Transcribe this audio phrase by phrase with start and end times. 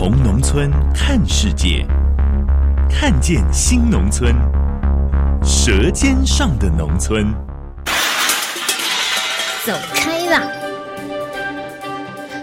[0.00, 1.86] 从农村看世界，
[2.88, 4.34] 看见新农村，
[5.44, 7.30] 舌尖上的农村。
[9.66, 10.50] 走开啦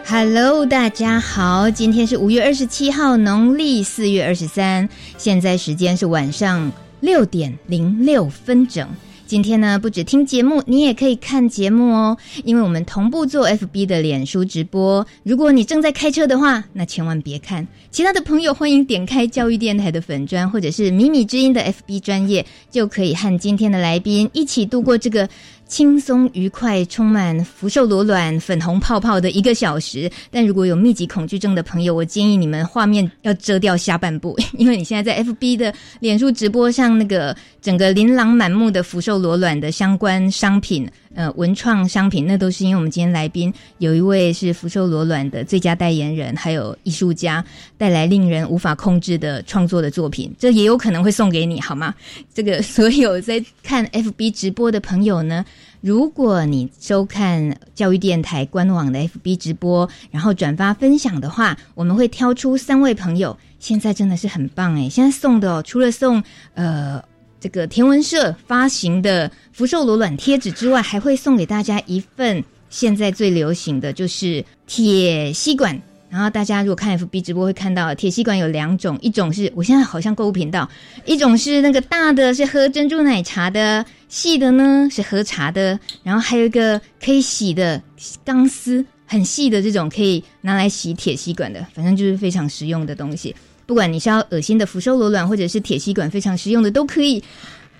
[0.05, 4.87] ！Hello，大家好，今天是五月二十七号，农历四月二十三，
[5.17, 8.87] 现在时间是晚上六点零六分整。
[9.27, 15.05] 今天呢，不止听节目，你也可以看节目哦，因为我们同步做 FB 的脸书直播。
[15.24, 17.68] 如果你正在开车的话，那千万别看。
[17.91, 25.27] 其他的朋友欢迎点开教育电台的粉专，或者是米米之音的 FB 专业，就可以和今天的来宾一起度过这个。
[25.68, 30.10] 轻松愉快，充满福寿螺卵、粉红泡泡的一个小时。
[30.32, 47.43] 但如果有密集恐惧症的朋友，我建议你们画面要遮掉下半部， 因为你现在在 FB 的脸书直播上，那个整个琳琅满目的福寿螺卵的相关商品，呃，文创商品，那都是因为我们今天来宾有一位是福寿螺卵的最佳代言人，还有艺术家
[47.76, 51.91] 带来令人无法控制的创作的作品，这也有可能会送给你，好吗？
[52.32, 55.43] 这个所有在看 FB 直播的朋友呢，
[55.82, 63.35] 如果你收看教育电台官网的 FB 直播，然后转发分享的话，我们会挑出三位朋友。
[63.57, 66.23] 现在真的是很棒诶，现在送的哦，除了送
[66.53, 67.03] 呃
[67.47, 75.81] 这个天文社发行的福寿螺卵贴纸之外，还会送给大家一份现在最流行的就是铁吸管。
[76.09, 80.69] 然后大家如果看 FB 直播会看到铁吸管有两种，一种是我现在好像购物频道，
[81.05, 87.81] 一种是那个大的是喝珍珠奶茶的，细的呢是喝茶的，然后还有一个可以洗的
[88.25, 93.33] 钢丝，很细的这种可以拿来洗铁吸管的，反正就是非常实用的东西。
[93.67, 97.23] 不管你是要恶心的福寿螺卵，或者是铁吸管，非常实用的都可以。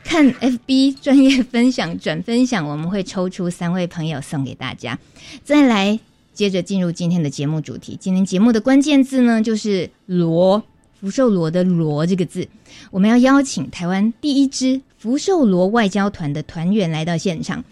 [0.04, 5.00] 看 FB 专业分享转分享，我们会抽出三位朋友送给大家。
[5.44, 6.00] 再来。
[6.34, 7.98] 接着进入今天的节目主题。
[8.00, 10.62] 今天节目的关键字呢，就是“螺”，
[11.02, 12.48] 福寿螺的“螺”这个字。
[12.92, 17.66] 我们要邀请台湾第一支福寿螺外交团的团员来到现场。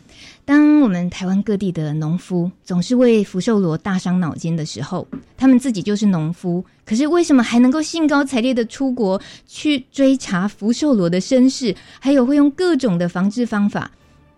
[0.46, 13.90] 当我们台湾各地的农夫总是为福寿螺大伤脑筋的时候，他们自己就是农夫，可是为什么还能够兴高采烈的出国去追查福寿螺的身世，还有会用各种的防治方法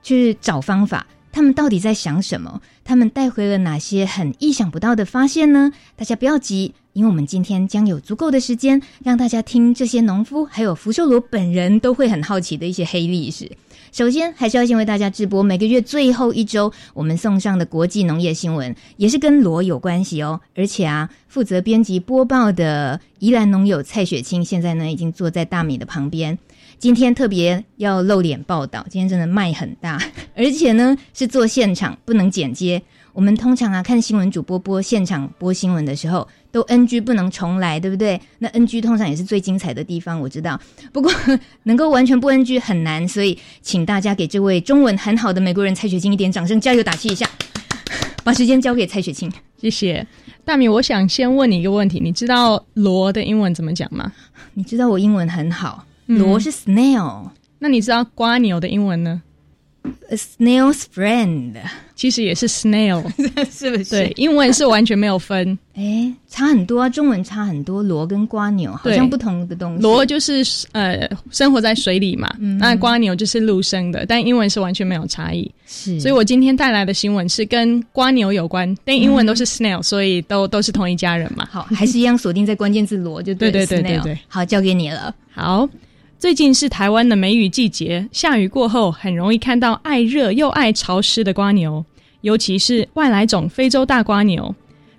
[0.01, 1.06] 去找方法？
[1.37, 2.63] 他们到底在想什么？
[2.83, 5.71] 他们带回了哪些很意想不到的发现呢？
[5.95, 13.51] 大家不要急，因为我们今天将有足够的时间让大家听这些农夫还有福寿螺本人都会很好奇的一些黑历史。
[13.91, 20.41] 首先，还是要先为大家直播每个月最后一周我们送上的国际农业新闻，也是跟螺有关系哦。
[20.55, 26.35] 而且啊，负责编辑播报的宜兰农友蔡雪清，现在呢已经坐在大米的旁边。
[26.79, 29.99] 今天特别要露脸报道，今天真的麦很大，
[30.35, 32.81] 而且呢是做现场，不能剪接。
[33.13, 38.21] 我们通常啊看新闻主播播现场播新闻的时候，都 NG 不能重来，对不对？
[38.38, 40.59] 那 NG 通常也是最精彩的地方，我知道。
[40.93, 41.11] 不过
[41.63, 47.27] 能够完全不 NG 很难，所以请大家给这位中文很好的美国人蔡雪清一点掌声，加油打气一下。
[48.23, 50.05] 把时间交给蔡雪清，谢谢
[50.45, 50.67] 大米。
[50.67, 54.13] 我想先问你一个问题，你知道罗的英文怎么讲吗？
[54.53, 55.83] 你知道我英文很好。
[56.07, 59.22] 螺是 snail，嗯，那你知道瓜牛的英文呢
[60.09, 61.53] ？A snail's friend，
[61.95, 63.03] 其实也是 snail，
[63.50, 63.90] 是不是？
[63.90, 67.81] 对，英文是完全没有分， 诶，差很多啊，中文差很多。
[67.81, 69.81] 螺跟瓜牛好像不同的东西。
[69.81, 75.50] 螺就是呃生活在水里嘛，嗯、那瓜牛就是陆生的，但英文是完全没有差异。
[75.65, 81.48] 是，所以我今天带来的新闻是跟瓜牛有关，但英文都是 snail，、嗯、所以都都是同一家人嘛。
[81.50, 83.50] 好，还是一样锁定在关键字螺就对。
[83.51, 85.15] 对对对对对，好，交给你了。
[85.31, 85.68] 好。
[86.19, 91.85] 最近是台湾的梅雨季节，下雨过后很容易看到爱热又爱潮湿的瓜牛，
[92.21, 94.53] 尤其是外来种非洲大瓜牛。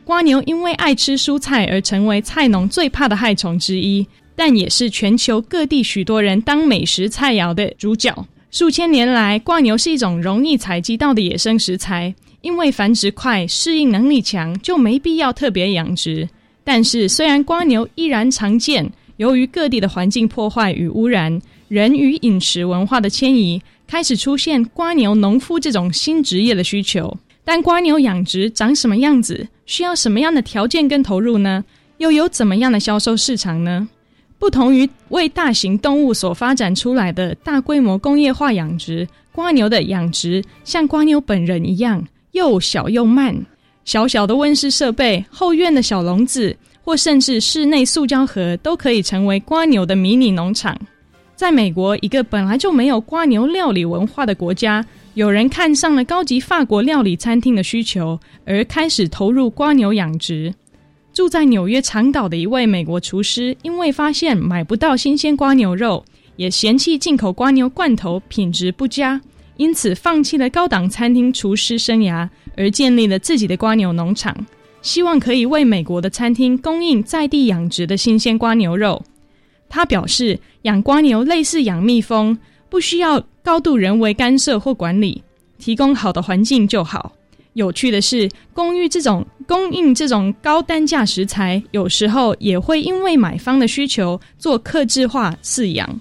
[0.04, 4.06] 瓜牛因为爱吃蔬菜而成为菜农最怕的害虫之一，
[4.36, 8.14] 但也是全球各地许多人当美食菜肴的主角。
[8.52, 16.28] 数千年来，瓜牛是一种容易采集到的野生食材，因为繁殖快、适应能力强，就没必要特别养殖。
[16.62, 18.88] 但是，虽然瓜牛依然常见。
[19.18, 27.14] 由于各地的环境破坏与污染，人与饮食文化的迁移，开始出现瓜牛农夫这种新职业的需求。
[27.44, 29.48] 但瓜牛养殖长什么样子？
[29.66, 31.64] 需要什么样的条件跟投入呢？
[31.96, 33.88] 又有怎么样的销售市场呢？
[34.38, 43.34] 不同于为大型动物所发展出来的大规模工业化养殖，瓜牛的养殖像瓜牛本人一样，又小又慢。
[43.84, 46.56] 小小的温室设备、后院的小笼子，
[46.88, 50.74] 或甚至室内塑胶盒，都可以成为瓜牛的迷你农场。
[51.36, 54.82] 在美国，一个本来就没有瓜牛料理文化的国家，
[55.12, 60.54] 有人看上了高级法国料理餐厅的需求，而开始投入瓜牛养殖。
[61.12, 66.02] 住在纽约长岛的一位美国厨师，因为发现买不到新鲜瓜牛肉，
[66.36, 69.20] 也嫌弃进口瓜牛罐头品质不佳，
[69.58, 72.26] 因此放弃了高档餐厅厨师生涯，
[72.56, 74.34] 而建立了自己的瓜牛农场，
[74.80, 79.02] 希望可以为美国的餐厅供应在地养殖的新鲜瓜牛肉。
[79.68, 82.38] 他表示，养瓜牛类似养蜜蜂，
[82.70, 85.22] 不需要高度人为干涉或管理，
[85.58, 87.12] 提供好的环境就好。
[87.54, 96.00] 有趣的是，公寓这种供应这种高单价食材，有时候也会因为买方的需求做客制化饲养，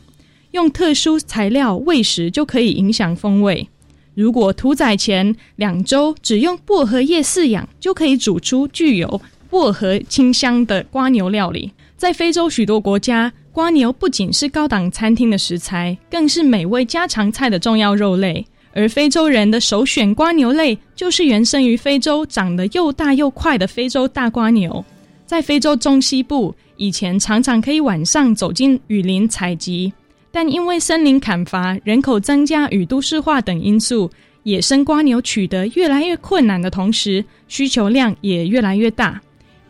[0.52, 3.68] 用特殊材料喂食就可以影响风味。
[4.18, 11.72] 如果屠宰前两周只用薄荷叶饲养，就可以煮出具有薄荷清香的瓜牛料理。
[11.96, 18.44] 在非洲许多国家，瓜牛不仅是高档餐厅的食材，更是美味家常菜的重要肉类。
[18.74, 24.84] 而非洲人的首选瓜牛类，就是原生于非洲、长得又大又快的非洲大瓜牛。
[25.28, 29.94] 在非洲中西部，以前常常可以晚上走进雨林采集，
[30.38, 34.08] 但因为森林砍伐、人口增加与都市化等因素，
[34.44, 39.20] 野生瓜牛取得越来越困难的同时，需求量也越来越大。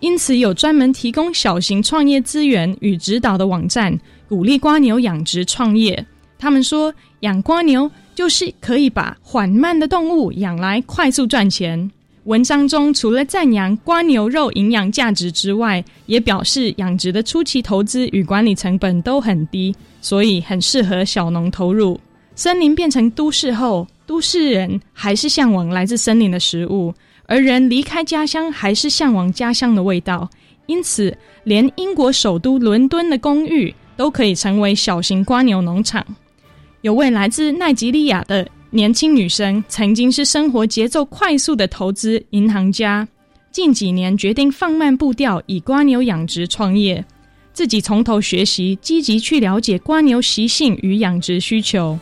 [0.02, 3.98] 因此，有专门提供小型创业资源与指导的网站，
[4.28, 6.06] 鼓励瓜牛养殖创业。
[6.38, 7.90] 他们说，养瓜牛。
[8.14, 11.90] 就是可以把缓慢的动物养来快速赚钱。
[12.24, 22.00] 文章中除了赞扬瓜牛肉营养价值之外，也表示养殖的初期投资与管理成本都很低，所以很适合小农投入。
[22.36, 26.94] 森林变成都市后，都市人还是向往来自森林的食物，
[27.26, 30.30] 而人离开家乡还是向往家乡的味道。
[30.68, 36.06] 因此，连英国首都伦敦的公寓都可以成为小型瓜牛农场。
[36.82, 43.08] 有位来自奈及利亚的年轻女生，曾经是生活节奏快速的投资银行家，
[43.52, 47.04] 近几年决定放慢步调，以瓜牛养殖创业，
[47.58, 51.98] 自己从头学习，积极去了解瓜牛习性与养殖需求。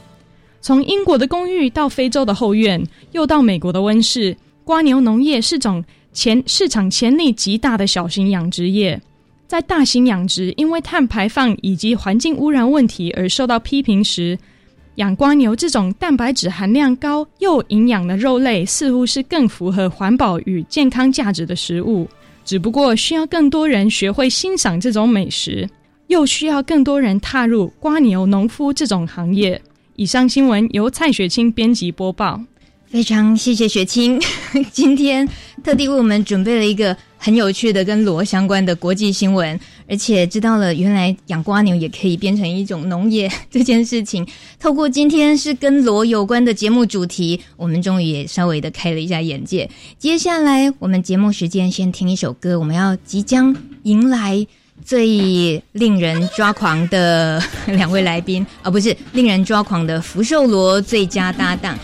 [0.60, 4.36] 从英国的公寓到非洲的后院，又到美国的温室，
[4.66, 5.82] 瓜牛农业是种
[6.12, 9.02] 潜市场潜力极大的小型养殖业。
[9.48, 14.38] 在大型养殖因为碳排放以及环境污染问题而受到批评时，
[14.96, 22.06] 养瓜牛这种蛋白质含量高又营养的肉类，似乎是更符合环保与健康价值的食物。
[22.46, 25.68] 只不过需要更多人学会欣赏这种美食，
[26.08, 29.60] 又需要更多人踏入瓜牛农夫这种行业。
[29.96, 32.40] 以上新闻由蔡雪清编辑播报。
[32.86, 34.22] 非常谢谢雪清，
[34.72, 35.28] 今天
[35.64, 36.96] 特地为我们准备了一个
[37.26, 44.24] 很有趣的跟螺相关的国际新闻，而且知道了原来养瓜牛也可以变成一种农业这件事情。
[44.60, 49.68] 透过今天是跟螺有关的节目主题，我们终于也稍微的开了一下眼界。
[49.98, 54.46] 接下来我们节目时间先听一首歌，我们要即将迎来
[54.84, 61.76] 最令人抓狂的两位来宾，而、哦、不是令人抓狂的福寿螺最佳搭档。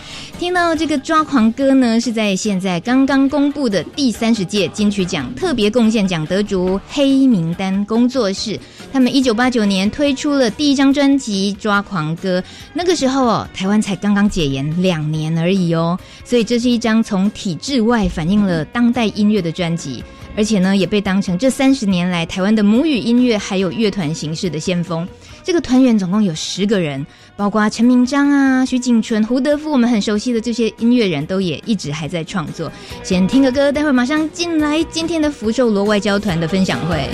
[0.42, 8.60] 听到这个抓狂歌呢，是在现在刚刚公布的第三十届金曲奖特别贡献奖得主黑名单工作室，
[8.92, 12.42] 他们一九八九年推出了第一张专辑《抓狂歌》，
[12.74, 15.96] 那个时候哦，台湾才刚刚解严两年而已哦，
[16.26, 20.04] 所以这是一张从体制外反映了当代音乐的专辑，
[20.36, 25.08] 而且呢，也被当成这三十年来台湾的母语音乐还有乐团形式的先锋。
[25.44, 27.06] 这个团员总共有十个人。
[27.42, 32.72] 包括陈明章啊、徐景淳、胡德夫，我们很熟悉的这些音乐人都也一直还在创作。
[33.02, 37.10] 先听个歌，待会马上进来今天的福寿螺外交团的分享会。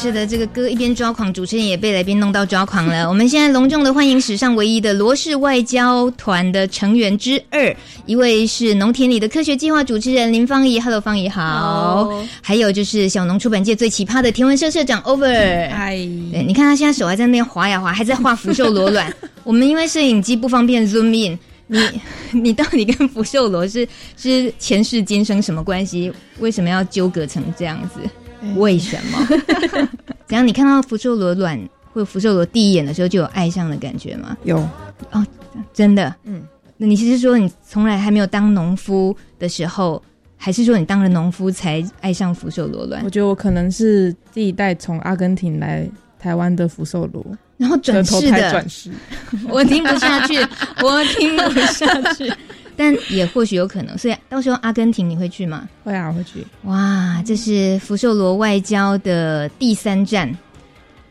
[0.00, 3.06] 是的，这个歌一边抓狂，主持人也被来宾弄到抓狂了。
[3.06, 7.76] 我们现在隆重的欢迎史上唯一的罗氏外交团的成员之二，
[8.06, 12.04] 一位是农田里的科学计划主持人林芳宜，Hello，芳宜好。
[12.04, 12.26] Hello.
[12.40, 15.94] 还有就是小农出版界最奇葩的天文社社长 Over，嗨。
[16.32, 19.14] 对，你看他现在手还在那边滑呀滑，还在画福寿螺卵。
[19.44, 21.78] 我们因为摄影机不方便 zoom in，你
[22.30, 26.10] 你到底跟福寿螺是是前世今生什么关系？
[26.38, 28.00] 为什么要纠葛成这样子？
[28.56, 29.26] 为什么？
[30.28, 31.58] 只要你看到福寿螺卵
[31.92, 34.36] 或福寿螺第一眼的时候，就有爱上的感觉吗？
[34.44, 34.58] 有
[35.10, 35.26] 哦，
[35.72, 36.14] 真的。
[36.24, 36.42] 嗯，
[36.76, 40.02] 那你是说你从来还没有当农夫的时候，
[40.36, 43.02] 还是说你当了农夫才爱上福寿螺卵？
[43.04, 47.24] 我觉得我可能是第一代从阿根廷来台湾的福寿螺，
[47.56, 48.90] 然后转世的转世。
[49.48, 50.38] 我听不下去，
[50.82, 52.32] 我听不下去。
[52.80, 55.68] 但也或许有可能，所以到时候阿根廷你会去吗？
[55.84, 56.42] 会啊，会去。
[56.62, 60.34] 哇，这是福寿螺外交的第三站，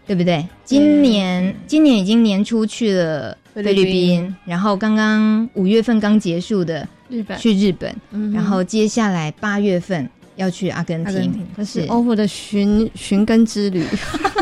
[0.08, 0.44] 对不对？
[0.66, 13.86] 今年、嗯、今年已经年初去了菲律宾，然后刚刚五月份刚结束的日本去日本，嗯、然后接下来八月份要去阿根廷，可是 OVO 的寻寻根之旅，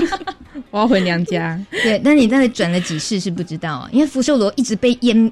[0.72, 1.60] 我要回娘家。
[1.84, 5.30] 对，但你到底转了几世是不知道，啊因为福寿螺一直被淹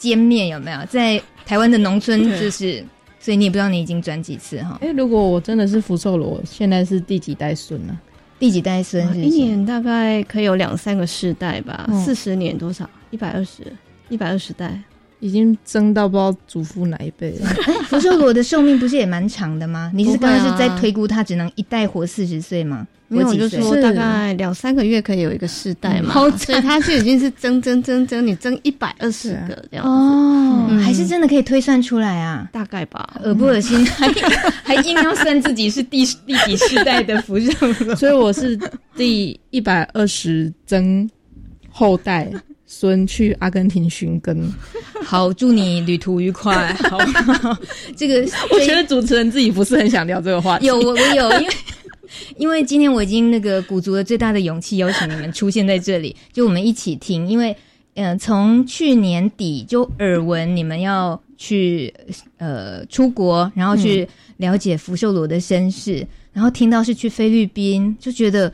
[0.00, 1.20] 歼灭，有没有在？
[1.44, 2.84] 台湾的农村就是，
[3.20, 4.78] 所以你也不知道你已经转几次哈。
[4.80, 7.98] 哎、欸，如果我真的是福寿螺，现在是第几代孙呢？
[8.38, 9.14] 第几代孙？
[9.16, 11.88] 一年大概可以有两三个世代吧。
[12.04, 12.88] 四十、哦、年多少？
[13.10, 13.62] 一百二十，
[14.08, 14.80] 一百二十代，
[15.22, 17.46] 已经增到不知道祖父哪一辈了。
[17.84, 19.90] 福寿螺的寿命不是也蛮长的吗？
[19.94, 22.84] 你是刚刚是在推估它只能一代活四十岁吗？
[23.06, 32.48] 没有，我就说大概两三个月可以有一个世代嘛，嗯、所以它就已经是增增增增，你增一百二十个这样子哦，嗯、还是真的可以推算出来啊？
[32.50, 33.84] 大概吧，恶不恶心？
[33.86, 34.08] 还
[34.64, 38.58] 还硬要算自己是第第几世代的福寿螺， 所以我是
[38.96, 41.08] 第一百二十增
[41.70, 42.32] 后代
[42.74, 44.50] 孙去阿根廷寻根。
[45.04, 46.72] 好，祝你旅途愉快。
[46.74, 46.98] 好，
[47.94, 50.66] 这个我觉得主持人自己不是很想聊这个话题。
[50.66, 51.54] 有我我有因为。
[52.36, 57.26] 因为今天我已经那个鼓足了最大的勇气邀请你们出现在这里，就我们一起听。
[57.26, 57.56] 因为，
[57.94, 61.92] 呃，从去年底就耳闻你们要去
[62.36, 68.52] 呃出国，然后去了解福寿螺的身世，嗯、然后听到是去菲律宾，就觉得。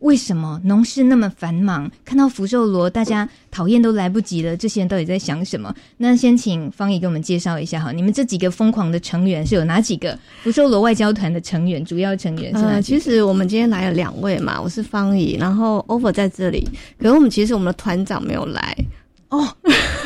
[0.00, 1.90] 为什么农事那么繁忙？
[2.04, 4.56] 看到福寿螺，大家讨厌都来不及了。
[4.56, 5.74] 这些人到底在想什么？
[5.98, 10.18] 那先请方怡给我们介绍一下哈，你们这几个疯狂的成员是有哪几个？
[10.42, 12.68] 福寿螺外交团的成员，主要成员是哪？
[12.72, 18.76] 呃，其实我们今天来了两位嘛，我是方怡，然后 Over 在这里，可是我们其实我们的团长没有来。
[19.30, 19.48] 哦，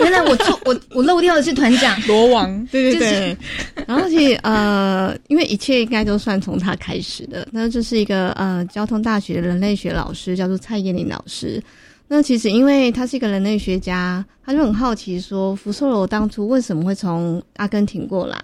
[0.00, 3.00] 原来我错， 我我漏掉的是团长罗王，对对对。
[3.00, 7.48] 就是、然后其实呃，因为一切应该都算从他开始的。
[7.50, 11.62] 那就是一个呃，交通大学的人类学老师，叫做蔡燕玲老师。
[12.06, 18.38] 那其实因为他是一个人类学家，他就很好奇说，福寿螺当初为什么会从阿根廷过来，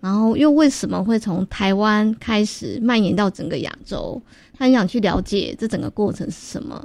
[0.00, 4.20] 然后又为什么会从台湾开始蔓延到整个亚洲？
[4.58, 6.82] 他很想去了解这整个过程是什么。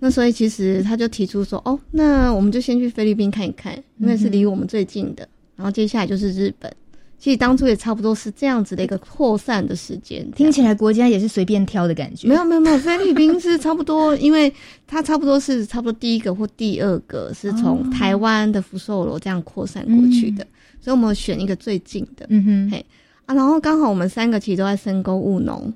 [0.00, 5.28] 那所以其实他就提出说，哦，那我们就先去菲律宾看一看，因为是离我们最近的。
[5.56, 6.72] 然后接下来就是日本。
[7.18, 10.24] 其实当初也差不多是这样子的一个扩散的时间。
[10.36, 12.28] 听起来国家也是随便挑的感觉。
[12.28, 14.52] 没有没有没有，菲律宾是差不多，因为
[14.86, 20.46] 它差不多是差不多第一个或第二个是从台湾的福寿螺这样扩散过去的，
[20.80, 22.24] 所以我们选一个最近的。
[22.28, 22.86] 嗯哼，嘿
[23.26, 25.74] 啊，然后刚好我们三个其实都在深沟务农，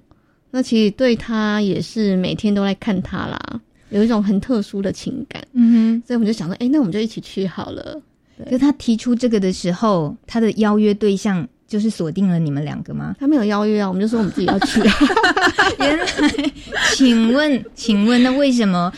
[0.52, 3.60] 那其实对他也是每天都来看他啦。
[3.92, 8.00] 有一种很特殊的情感，嗯哼，所以我们就想说，哎、欸，那我们就一起去好了。
[8.50, 13.14] 就他提出这个的时候，他的邀约对象就是锁定了你们两个吗？
[13.20, 14.80] 他没有邀约啊，我们就说我们自己要去。
[15.78, 16.06] 原来，
[16.94, 18.92] 请问，请问，那为什么？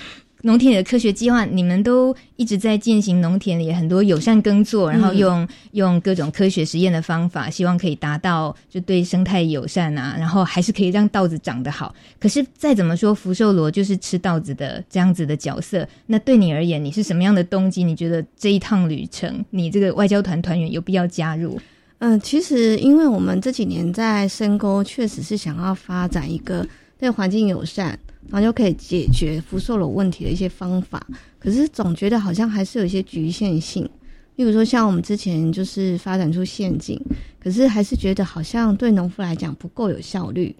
[0.44, 11.94] 农田里的科学计划，你们都一直在进行农田里很多友善耕作，然后用、嗯、用各种科学实验的方法，希望可以达到就对生态友善啊，然后还是可以让稻子长得好。
[12.20, 15.88] 可是再怎么说，福寿螺就是吃稻子的这样子的角色。
[16.04, 17.82] 那对你而言，你是什么样的动机？
[17.82, 21.58] 你觉得这一趟旅程，你这个外交团团员有必要加入？
[22.00, 26.66] 嗯，其实因为我们这几年在深沟，确实是想要发展一个
[26.98, 27.98] 对环境友善。
[28.30, 31.06] 然后就可以解决福寿螺问题的一些方法，
[31.38, 33.88] 可是总觉得好像还是有一些局限性。
[34.36, 37.00] 例如说，像我们之前就是发展出陷阱，
[37.40, 40.54] 可是还是觉得好像对农夫来讲不够有效率。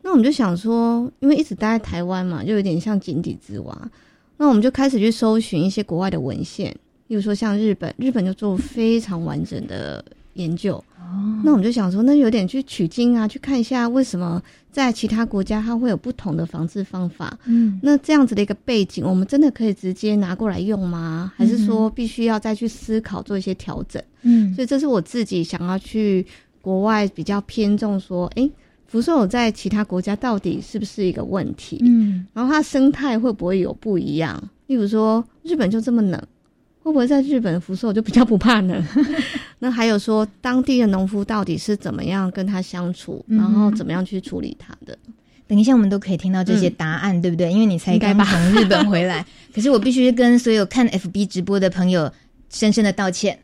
[0.00, 3.90] 那我们就想说，因为一直待在台湾嘛，就有点像井底之蛙。
[4.38, 6.74] 那我们就开始去搜寻一些国外的文献，
[7.08, 10.02] 例如说像日本，日本就做非常完整的
[10.32, 10.82] 研究。
[11.10, 14.40] 哦，那我们就想说，那有点去取经啊，去看一下为什么。
[14.72, 17.36] 在其他国家，它会有不同的防治方法。
[17.46, 21.32] 嗯，那这样子的一个背景，我们真的可以直接拿过来用吗？
[21.36, 24.00] 还是说必须要再去思考做一些调整？
[24.22, 26.24] 嗯，所以这是我自己想要去
[26.62, 28.52] 国外比较偏重说，诶、欸，
[28.86, 31.80] 福寿螺在其他国家到底是不是一个问题？
[31.82, 34.40] 嗯，然后它生态会不会有不一样？
[34.68, 36.22] 例如说，日本就这么冷。
[36.82, 38.82] 会不会在日本的福寿就比较不怕呢？
[39.60, 44.98] 那还有说当地的农夫到底是怎么样跟他相处，然后怎么样去处理他的？
[45.46, 47.52] 等一下我们都可以听到这些答案，嗯、对不对？
[47.52, 49.24] 因为你才刚从日本回来。
[49.54, 52.10] 可是我必须跟所有看 FB 直播的朋友
[52.50, 53.38] 深深的道歉。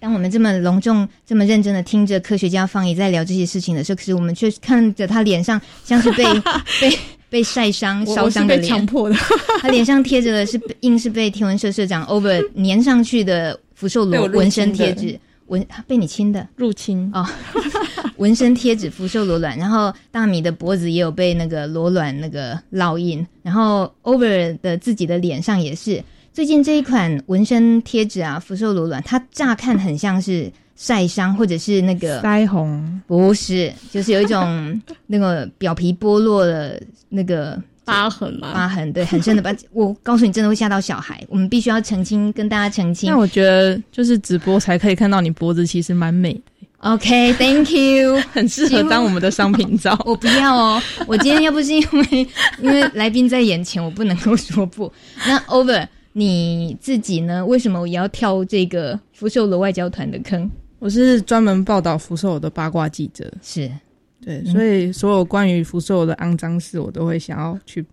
[0.00, 6.24] 当我们这么隆重、这么认真的听着科学家方怡在聊这些事情的时候，可是我们却看着他脸上像是被
[6.80, 6.98] 被
[7.30, 9.14] 被晒伤、烧伤的脸，强迫的。
[9.60, 15.20] 他脸上贴着的是硬是被天文社社长 Over 粘上去的福寿螺纹身贴纸，
[15.52, 16.48] 纹被你亲的。
[16.56, 17.10] 入侵。
[17.14, 17.24] 哦，
[18.16, 26.02] 纹身贴纸福寿螺卵，然后大米的脖子也有被那个螺卵那个烙印，然后 Over 的自己的脸上也是。
[26.32, 39.54] 最近这一款纹身贴纸啊，福寿螺卵，它乍看很像是晒伤或者是那个腮红，不是，就是有一种那个表皮剥落的那个疤痕嘛，疤痕，对，很深的疤。
[39.72, 41.24] 我告诉你，真的会吓到小孩。
[41.28, 43.10] 我们必须要澄清，跟大家澄清。
[43.10, 46.40] 那我觉得就是直播才可以看到你脖子其实蛮美的。
[46.78, 49.98] OK，Thank you， 很适合当我们的商品照。
[50.04, 52.28] 我不要哦，我今天要不是因为
[52.60, 54.92] 因为来宾在眼前，我不能够说不。
[55.26, 55.86] 那 Over。
[56.14, 57.42] 你自己呢？
[57.46, 60.50] 为什么我也要跳这个福寿螺外交团的坑？
[60.78, 63.72] 我是专门报道福寿螺的八卦记者，是
[64.24, 67.84] 对，所以所有关于福寿的肮脏事，我都会想要去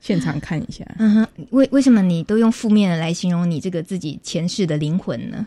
[0.00, 0.84] 现场看一下。
[0.98, 5.46] 嗯哼，为为什么你都用负面的来形容你这个自己前世的灵魂呢？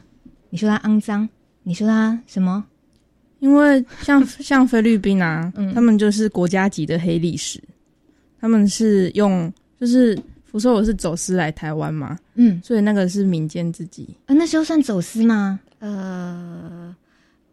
[0.49, 1.29] 你说他肮脏，
[1.61, 2.65] 你说他什么？
[3.39, 7.61] 因为像 像菲律宾啊，嗯，他们就是国家级的黑历史，
[8.41, 10.17] 他们是用就是。
[10.53, 12.15] 福寿我是走私来台湾嘛？
[12.35, 14.07] 嗯，所以那个是民间自己。
[14.27, 15.59] 啊，那时候算走私吗？
[15.79, 16.95] 呃，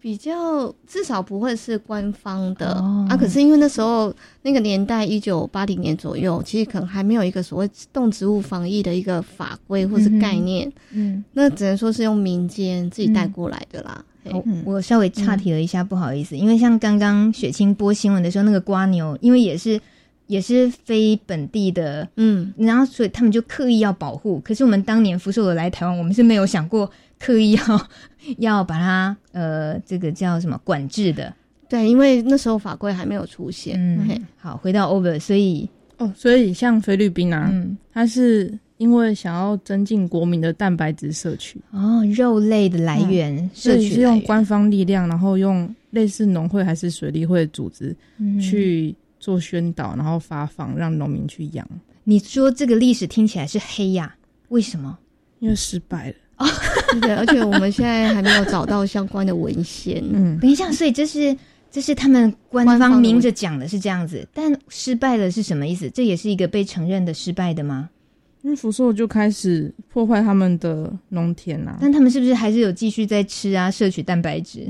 [0.01, 3.17] 比较至少不会是官方的、哦、啊。
[3.17, 10.67] 可是因为那时候那个年代，一九八零年左右，其实可能还没有一个所谓动植物防疫的一个法规或是概念。
[10.93, 14.05] 嗯，嗯，那只能说是用民间自己带过来的啦。
[14.25, 19.81] 嗯嗯、我稍微岔题了一下，不好意思，因为像刚刚雪清播新闻的时候，那个瓜牛，因为也是。
[20.27, 24.39] 也是非本地的，嗯，然后所以他们就刻意要保护。
[24.45, 26.89] 可是我们当年福寿螺来台湾，我们是没有想过
[27.21, 27.89] 刻意要
[28.39, 31.33] 要把它呃，这个叫什么管制的。
[31.69, 33.77] 对，因为那时候法规还没有出现。
[33.79, 47.95] 嗯，好，回到 Over，所以哦，所以像菲律宾啊，嗯，它是因为想要增进国民的蛋白质摄取哦，肉类的来源，嗯、摄取是用官方力量，然后用类似农会还是水利会的组织
[48.41, 48.97] 去。
[49.23, 51.69] 做宣导，然后发放，让农民去养。
[52.05, 54.17] 你说这个历史听起来是黑呀？
[54.49, 54.99] 为什么？
[55.41, 56.47] 因为失败了哦。
[57.01, 60.03] 对，而且我们现在还没有找到相关的文献。
[60.13, 61.37] 嗯，等一下，所以这是
[61.71, 65.89] 这是他们官方明着讲的是这样子，但失败了是什么意思？
[65.91, 67.89] 这也是一个被承认的失败的吗？
[68.43, 71.77] 因为福寿就开始破坏他们的农田啊。
[71.81, 74.67] 但他们是不是还是有继续在吃啊，摄取蛋白质？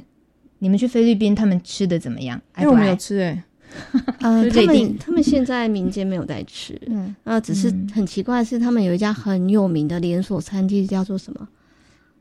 [0.58, 2.40] 你们去菲律宾，他们吃的怎么样？
[2.58, 3.44] 因为我没有吃哎、欸
[4.18, 11.48] 呃， 他们他们现在民间没有在吃，嗯，呃，只是很奇怪的是，他们有一家很有名的连锁餐厅，叫做什么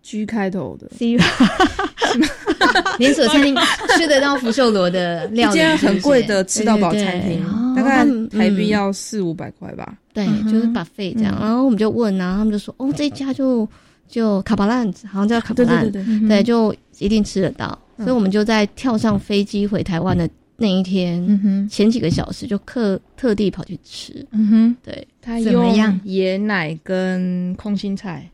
[0.01, 0.89] ？G 开头的。
[0.97, 1.17] C，
[2.97, 3.55] 连锁餐厅
[3.97, 7.43] 吃得到福寿螺的料理，一间很贵的吃到饱餐厅，
[7.75, 9.97] 大概台币要四五百块吧。
[10.13, 11.37] 对，就是 buffet 这样。
[11.39, 13.67] 然后我们就问，然后他们就说，哦，这家就
[14.07, 17.77] 就卡巴兰，好像叫卡巴烂，对对对，对，就一定吃得到。
[17.97, 20.29] 所以我们就在跳上飞机回台湾的。
[20.61, 25.97] 那一天，嗯哼，前几个小时就特特地跑去吃，嗯哼，对，他怎么样？
[26.03, 28.29] 椰奶跟空心菜，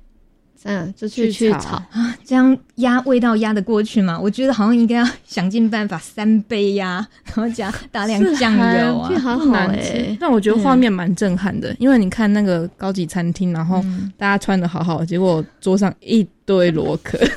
[0.67, 4.19] 嗯，就去去炒啊，这样压味道压得过去吗？
[4.19, 10.17] 我觉得好像应该要想尽办法三杯压，然后加大量酱油啊，好好哎、欸。
[10.19, 13.79] 但我觉得画面蛮震撼的，因为你看那个高级餐厅，然后
[14.17, 17.19] 大家穿的好好，结果桌上一堆螺壳。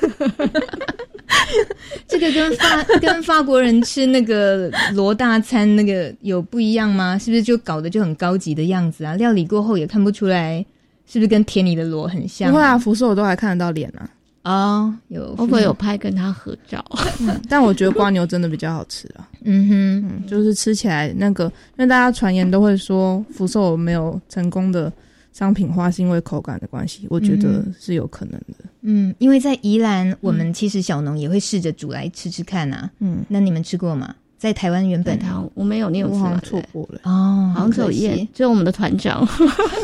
[2.06, 7.18] 这个跟法跟法国人吃那个罗大餐那个有不一样吗？
[7.18, 9.14] 是不是就搞得就很高级的样子啊？
[9.16, 10.64] 料理过后也看不出来，
[11.08, 12.50] 是不是跟田里的螺很像？
[12.50, 14.08] 不会啊，福寿我都还看得到脸啊。
[14.44, 16.84] 哦，有，我会有拍跟他合照。
[17.20, 19.28] 嗯，但我觉得瓜牛真的比较好吃啊。
[19.44, 24.92] 嗯哼，嗯，就是吃起来那个，因为大家传言都会说福寿没有成功的。
[25.30, 28.64] 商品化是因为口感的关系，我觉得是有可能的。
[28.80, 32.90] 嗯，因为在宜兰，我们其实小农也会试着煮来吃吃看啊。
[32.98, 34.12] 嗯，那你们吃过吗？
[34.38, 35.18] 在台湾原本
[35.54, 36.16] 我没有，你有吃？
[36.16, 38.26] 好像错过了哦，好像可惜。
[38.32, 39.28] 就我们的团长，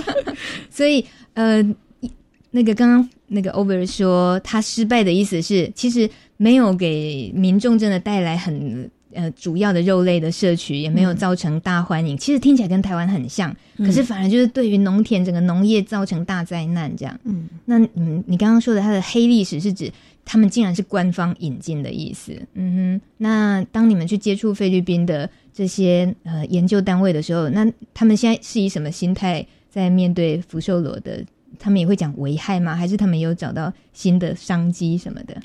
[0.70, 1.62] 所以呃，
[2.52, 8.88] 那个刚刚那个 Over 说他失败的意思是，其实没有给民众真的带来很。
[9.16, 12.16] 呃，主要的肉类的摄取也没有造成大欢迎。
[12.16, 17.16] 嗯、其实听起来跟台湾很像，嗯、可是反而就是对于农田整个农业造成大灾难这样。
[17.22, 19.88] 嗯，那嗯，你刚刚说的它的黑历史是指
[20.24, 22.32] 他们竟然是官方引进的意思。
[22.54, 31.24] 嗯哼，那当你们去接触菲律宾的这些呃研究单位的时候，那他们现在是以什么心态在面对福寿螺的？
[31.56, 32.74] 他们也会讲危害吗？
[32.74, 35.40] 还是他们有找到新的商机什么的？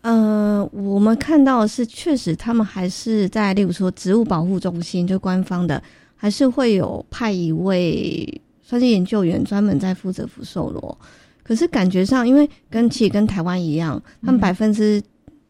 [0.00, 5.80] 呃，我们看到是，确实他们还是在，例如说植物保护中心，就官方的，
[6.16, 10.98] 还是会有派一位算是研究员专门在负责福寿螺。
[11.46, 15.02] 可是感觉上，因为跟其实跟台湾一样，他们百分之。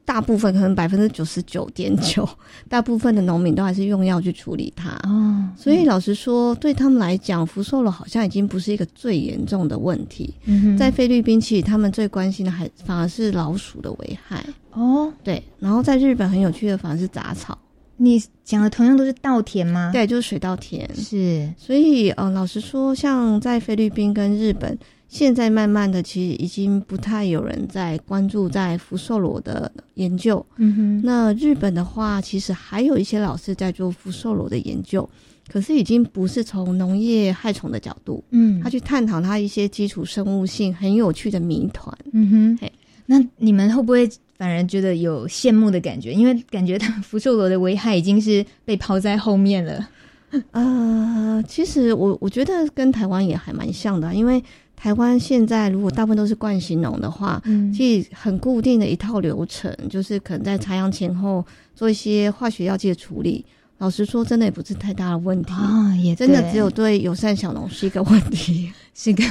[0.06, 2.26] 大部分可能百分之九十九点九，
[2.70, 4.90] 大部分的农民都还是用药去处理它。
[5.02, 10.32] 哦，所以老实说，对他们来讲，福寿螺好像已经不是一个最严重的问题。
[10.44, 14.46] 嗯，在菲律宾，其实他们最关心的还反而是老鼠的危害。
[14.74, 15.42] 哦，对。
[15.59, 17.59] 然后在日本很有趣的，反而是杂草。
[17.96, 19.90] 你讲的同样都是稻田吗？
[19.92, 20.88] 对，就是水稻田。
[20.94, 21.52] 是。
[21.56, 24.78] 所以，呃，老实说，像在菲律宾跟日本。
[25.09, 30.44] 现在慢慢的，其实已经不太有人在关注在福寿螺的研究。
[30.56, 35.09] 嗯哼，那日本的话，其实还有一些老师在做福寿螺的研究，
[35.48, 41.96] 可是已经不是从农业害虫的角度，嗯，他去探讨他一些基础生物性很有趣的谜团。
[42.12, 42.72] 嗯哼，嘿，
[43.06, 46.12] 那你们会不会反而觉得有羡慕的感觉？
[46.12, 49.88] 因为感觉它福寿螺的危害已经是被抛在后面了。
[50.53, 54.42] 呃，其实我我觉得跟台湾也还蛮像的，因为。
[54.79, 61.42] 台湾现在如果大部分都是惯性农的话，嗯，其实很固定的一套流程，就是可能在插秧前后
[61.75, 63.42] 做一些化学药剂的处理。
[63.79, 69.25] 老实说，真的也不是太大的问题啊，也真的只有对友善小农是一个问题， 是个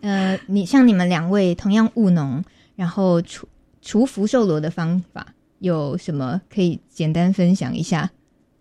[0.00, 2.42] 呃，你像你们两位同样务农，
[2.74, 3.46] 然后除
[3.90, 5.26] 除福寿螺的方法
[5.58, 8.08] 有什么可以简单分享一下？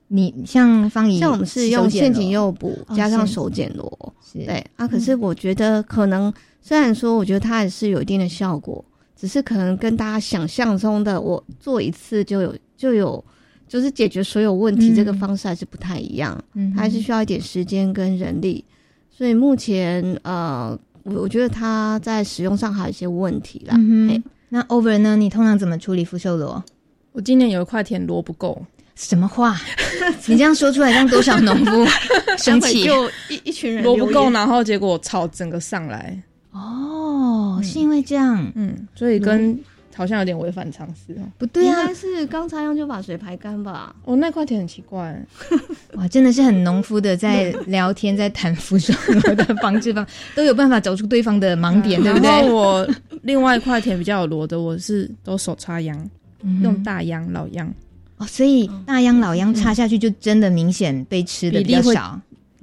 [0.08, 4.88] 你像方怡，像我们是用陷阱诱捕加上手剪螺，哦、对啊。
[4.88, 8.84] 可是我觉得可能，虽然说我觉得它还是有一定的效果，
[9.16, 13.24] 只是可能跟大家想象中的我做一次就有就有
[13.68, 18.66] 就是解决所有问题这个方式还是不太一样，嗯，它还是需要一点时间跟人力。
[19.12, 23.76] 所以目前呃，我我觉得它在使用上还有一些问题啦。
[23.78, 25.16] 嗯哼，那 Over 呢？
[25.16, 26.64] 你通常怎么处理福寿螺？
[27.12, 28.66] 我今年有一块田螺不够。
[28.96, 29.56] 什么话？
[30.28, 31.86] 你这样说出来，让多少农夫
[32.38, 32.84] 生气？
[32.84, 36.22] 就一一群人萝不够，然后结果草整个上来。
[36.52, 39.58] 哦，嗯、是因为这样，嗯，所以跟
[40.00, 41.28] 好像有点违反常识哦。
[41.38, 43.94] 不对啊，应该是刚插秧就把水排干吧？
[44.06, 45.22] 我、哦、那块田很奇怪，
[45.96, 48.94] 哇，真的是很农夫的在聊天，在谈福寿
[49.26, 52.30] 螺的防治方，都有办法找出对方的盲点，对不对？
[52.30, 52.90] 然后我
[53.24, 56.10] 另外一块田比较有罗的，我是都手插秧，
[56.44, 57.70] 嗯、用大秧老秧。
[58.16, 62.20] 哦，所以大秧老秧插下去就真的明显被吃的比较少，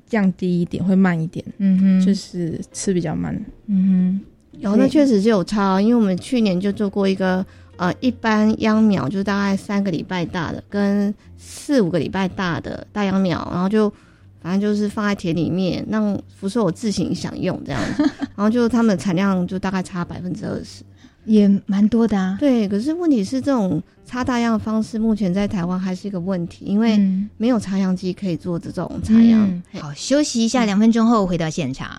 [0.09, 3.35] 降低一点，会慢一点，嗯哼，就是吃比较慢，
[3.66, 4.20] 嗯哼，
[4.59, 7.45] 有，那确实是有差，因为我们去年就做过一个
[7.77, 13.92] 呃，一般秧苗就大概三个礼拜大的，跟四五个礼拜大的大秧苗，然后就
[14.40, 18.03] 反正就是放在田里面，让福寿螺自行享用这样子，
[18.35, 20.83] 然后就他们的产量就大概差百分之二十。
[21.27, 22.69] 也蛮多的啊，对。
[22.69, 26.97] 可是问题是，这种插大秧的方式目前在台湾还是一个问题，因为
[27.37, 29.45] 没有插秧机可以做这种插秧。
[29.45, 31.90] 嗯、好，休息一下，两分钟后回到现场。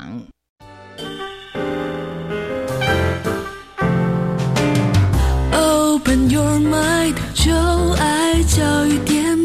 [5.98, 7.52] Open your mind，就
[7.94, 9.36] 爱教育电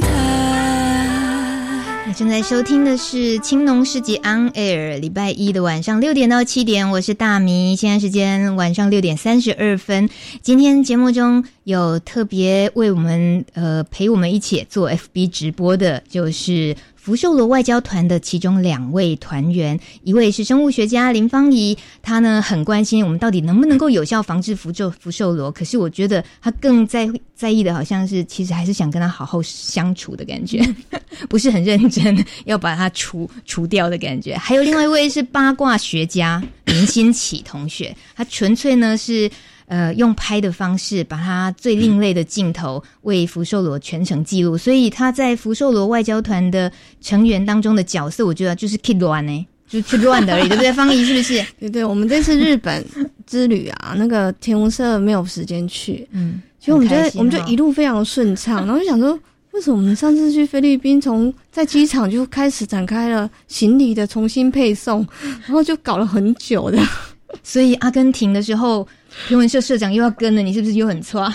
[2.15, 7.75] 正在收听的是《青农市集 On Air》，礼拜一的晚上六点到七点，我是大米。
[7.75, 10.11] 现在时间晚上六点三十二分。
[10.43, 16.77] 今天节目中有特别为我们呃陪我们一起做 FB 直播的，就是。
[17.03, 25.51] 福寿螺外交团的其中两位团员，一位是生物学家林芳宜，他呢很关心我们到底能不能够有效防治福寿福寿螺。
[25.51, 30.65] 可是我觉得他更在在意的，好像是其实还是想跟他好好相处的感觉，
[31.29, 34.37] 不是很认真要把它除除掉的感觉。
[34.37, 39.29] 还有另外一位是八卦学家林新启同学，他纯粹呢是。
[39.73, 50.71] 呃，用拍的方式把它最另类的镜头为福寿螺全程记录，所以他在福寿螺外交团的成员当中的角色，我觉得就是 Kid 乱呢，就是去乱的而已， 对不对？
[50.75, 51.43] 方怡是不是？
[51.59, 52.85] 对对，我们这次日本
[53.27, 59.19] 之旅啊，那个天文社没有时间去，嗯，所以我们觉得我们就一路非常顺畅，然后就想说，
[59.53, 65.07] 为什么我们上次去菲律宾，从在机场就开始展开了行李的重新配送，
[65.47, 66.79] 然后就搞了很久的，
[67.43, 68.87] 所以阿根廷的时候。
[69.29, 71.33] 天文社社长又要跟了，你是不是又很错？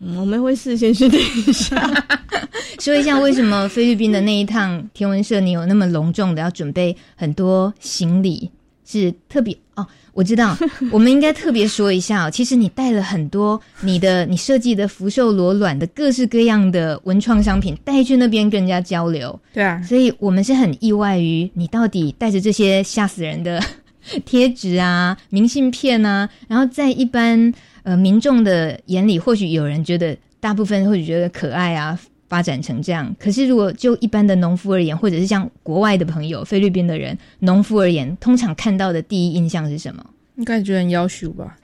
[0.00, 2.04] 嗯，我们会事先训练一下，
[2.80, 8.50] 说一下为什么菲律宾的那一趟天文社你有那么隆重的要准备很多行李，
[8.84, 10.56] 是特别哦，我知道，
[10.92, 12.30] 我们应该特别说一下哦。
[12.30, 19.38] 其实你带了很多你的你设计的福寿螺卵的各式各样的文创商品带去那边跟人家交流。
[19.54, 23.62] 对啊，所以我们是很意外于你到底带着这些吓死人的
[24.24, 31.98] 贴纸啊、明信片啊，然后在一般呃民众的眼里，或许有人觉得，大部分或许觉得可爱啊。
[32.26, 40.04] 发展成这样，可是如果就一般的农夫而言，或者是像国外的朋友、菲律宾的人，农夫而言，通常看到的第一印象是什么？
[40.36, 41.56] 应该觉得很夭寿吧。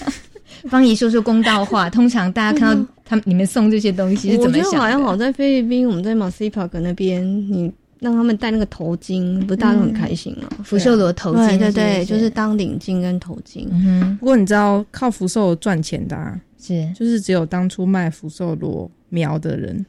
[0.68, 4.68] 方姨说说公道话， 通常大家看到他们你们送这些东西是怎么想的？
[4.68, 7.72] 我觉得好像好在菲律宾，我们在马斯帕克那边，你
[8.04, 10.48] 让他们戴那个头巾，不是大家都很开心吗？
[10.62, 13.66] 福寿螺头巾，对对对，就是当领巾跟头巾。
[13.72, 19.84] 嗯哼，不过你知道靠福寿赚钱的啊，是就是只有当初卖福寿螺苗的人。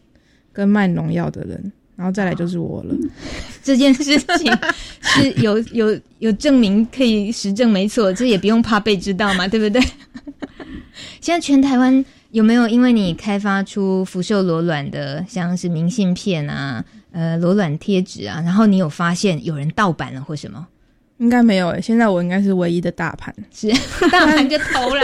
[0.55, 2.95] 跟卖农药的人，然后再来就是我了。
[3.61, 4.57] 这件事情
[5.03, 9.81] 是有有有证明可以实证，没错，这也不用怕被知道嘛， 对不对？
[11.19, 16.81] 现在全台湾有没有因为你开发出福寿螺卵的，像是明信片啊、
[17.15, 20.67] 呃裸卵贴纸啊，然后你有发现有人盗版了或什么？
[21.19, 23.69] 应该没有诶，现在我应该是唯一的大盘，是
[24.11, 25.01] 大盘就投了。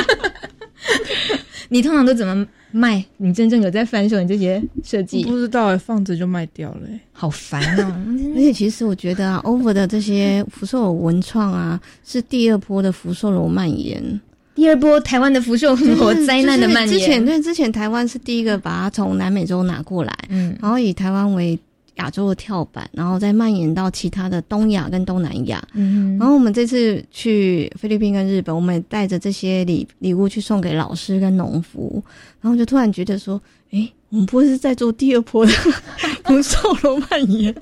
[1.70, 2.46] 你通常都怎么？
[2.74, 3.02] 卖？
[3.18, 5.24] 你真正有在翻售你这些设计？
[5.24, 6.82] 不知道哎，放着就卖掉了，
[7.14, 7.96] 好烦哦！
[8.36, 14.22] 而且其实我觉得啊，over 的这些福寿螺文创啊，是第二波的福寿螺蔓延，
[14.54, 16.90] 第二波台湾的福寿螺灾难的蔓延。
[16.90, 21.58] 之前对，之前台湾是第一个把它从南美洲拿过来，嗯，然后以台湾为。
[21.96, 25.62] 亚洲的跳板，然后再蔓延到其他的东亚跟东南亚。
[25.74, 32.04] 嗯，然后我们这次去菲律宾跟日本，我们也带着这些礼礼物去送给老师跟农夫，
[32.40, 35.52] 然后就突然觉得说，诶，我们不会是在做第二波的
[36.24, 37.54] 福寿螺蔓延，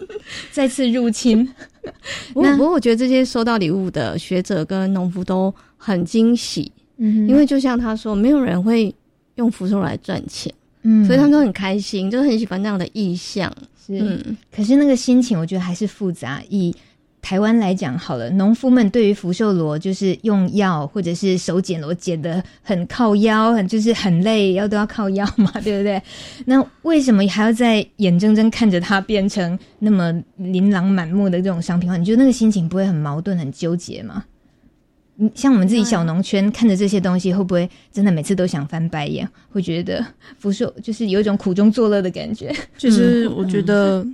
[0.51, 1.47] 再次入侵。
[2.33, 8.93] 不过，不过我觉得这些收到礼物的学者跟农夫都很惊喜，嗯，因为就像他说，没有人会
[9.35, 13.53] 用福寿来赚钱，嗯，所以他们都很开心，就很喜欢那样的意象。
[13.87, 16.41] 嗯，可是那个心情，我觉得还是复杂。
[16.49, 16.73] 以
[17.21, 26.01] 台湾来讲，好了，农夫们对于福寿螺就是用药或者是手剪螺剪的很靠腰，很就是很累，要都要靠腰嘛，对不对？
[26.45, 31.97] 那为什么还要在眼睁睁看着它变成那么琳琅满目的这种商品化？
[31.97, 34.23] 你觉得那个心情不会很矛盾、很纠结吗？
[35.36, 39.27] 像我们自己小农圈看着这些东西，会不会真的每次都想翻白眼？
[39.49, 40.05] 会觉得
[40.38, 42.55] 福寿就是有一种苦中作乐的感觉。
[42.77, 44.05] 就是我觉得，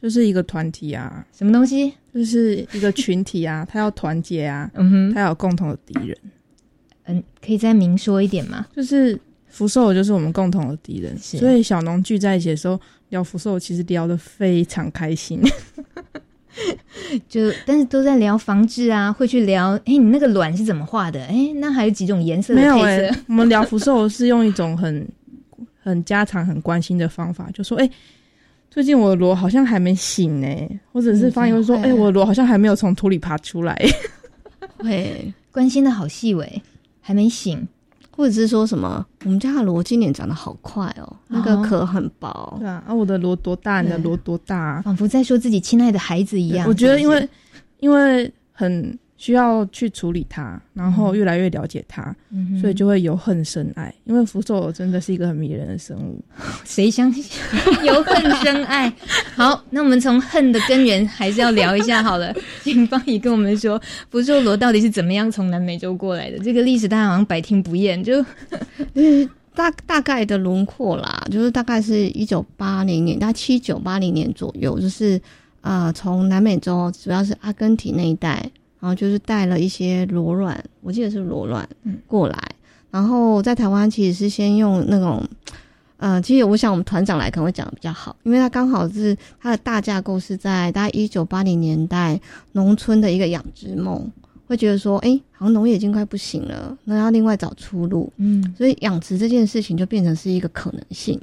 [0.00, 1.92] 就是一个团体啊，什么东西？
[2.14, 6.16] 就是一个群体啊， 他要团结啊，嗯哼，他有共同的敌人。
[7.04, 8.66] 嗯，可以再明说一点吗？
[8.76, 15.40] 就是福寿就是我们共同的敌人，所以小农聚在一起的时候聊福寿，其实聊得非常开心。
[17.28, 21.20] 就但是都在聊防治啊，会去聊，哎、欸，你那个卵是怎么画的？
[21.22, 22.72] 哎、欸，那还有几种颜色的配色？
[22.72, 25.08] 没有、欸，我们聊福寿是用一种很
[25.82, 27.92] 很家常、很关心的方法，就说，哎、欸，
[28.70, 33.76] 最近我的螺好像还没醒呢、欸，或者是发现说，哎、欸，我的螺好像还没有从土里爬出来，
[34.78, 36.62] 会关心的好细微，
[37.00, 37.66] 还没醒。
[38.18, 42.56] 或者是说什么，我们家的螺今年长得好快哦，哦那个壳很薄。
[42.58, 43.80] 对啊，啊，我的螺多大？
[43.80, 44.82] 你的螺多大、啊？
[44.82, 46.66] 仿佛在说自己亲爱的孩子一样。
[46.68, 47.28] 我觉得，因为
[47.78, 48.98] 因为很。
[49.18, 53.92] 需要去处理它，然后越来越了解它，嗯、所以就会由恨生爱。
[54.04, 56.22] 因为福寿真的是一个很迷人的生物，
[56.64, 57.24] 谁相信
[57.84, 58.90] 由恨生爱？
[59.34, 62.32] 好，那我们从恨的根源还是要聊一下好了。
[62.62, 66.38] 请芳宜跟我们说，福寿螺到底是怎么样从南美洲过来的？
[66.38, 68.24] 这个历史大家好像百听不厌，就
[69.52, 75.20] 大大概的轮廓啦，就是大概是一九八零年，大概七九八零年左右，就是
[75.62, 78.48] 呃，从南美洲主要是阿根廷那一带。
[78.80, 81.68] 然后就是带了一些螺卵，我记得是螺卵
[82.06, 82.36] 过来。
[82.36, 82.56] 嗯、
[82.90, 85.22] 然后在台湾其实是先用那种，
[85.96, 92.20] 呃，其实我想我们团长来可能会讲的比较好，因为他刚好是他的大架构是在大概一九八零年代
[92.52, 94.10] 农村的一个养殖梦，
[94.46, 98.12] 会觉得说，哎，好像农业已经快不行了，那要另外找出路。
[98.16, 101.20] 嗯，所以养殖这件事情就变成是一个可能性。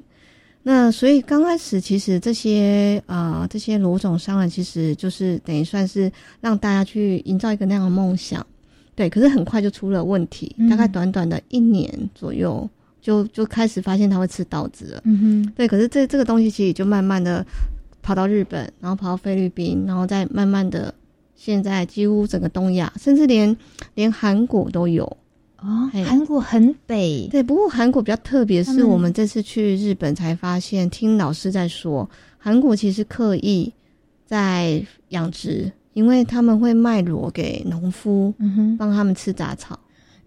[0.68, 8.44] 那所以刚开始，其实这些啊、呃、这些罗总商人，其实就是等于算是让大家去营造一个那样的梦想，
[8.96, 9.08] 对。
[9.08, 12.68] 可是很快就出了问题，大概短短的一年左右，
[13.00, 15.02] 就就开始发现他会吃稻子了。
[15.04, 15.68] 嗯哼，对。
[15.68, 17.46] 可是这这个东西其实就慢慢的
[18.02, 20.92] 跑到日本，然后跑到菲律宾，然后再慢慢的，
[21.36, 23.56] 现在几乎整个东亚，甚至连
[23.94, 25.16] 连韩国都有。
[25.66, 27.42] 哦，韩国很北，对。
[27.42, 33.74] 不过韩国比较特别，是我们这次去日本才发现，听老师在说，韩国其实刻意
[34.26, 39.80] 在养殖因为他们会卖螺给农夫，嗯哼，帮他们吃杂草。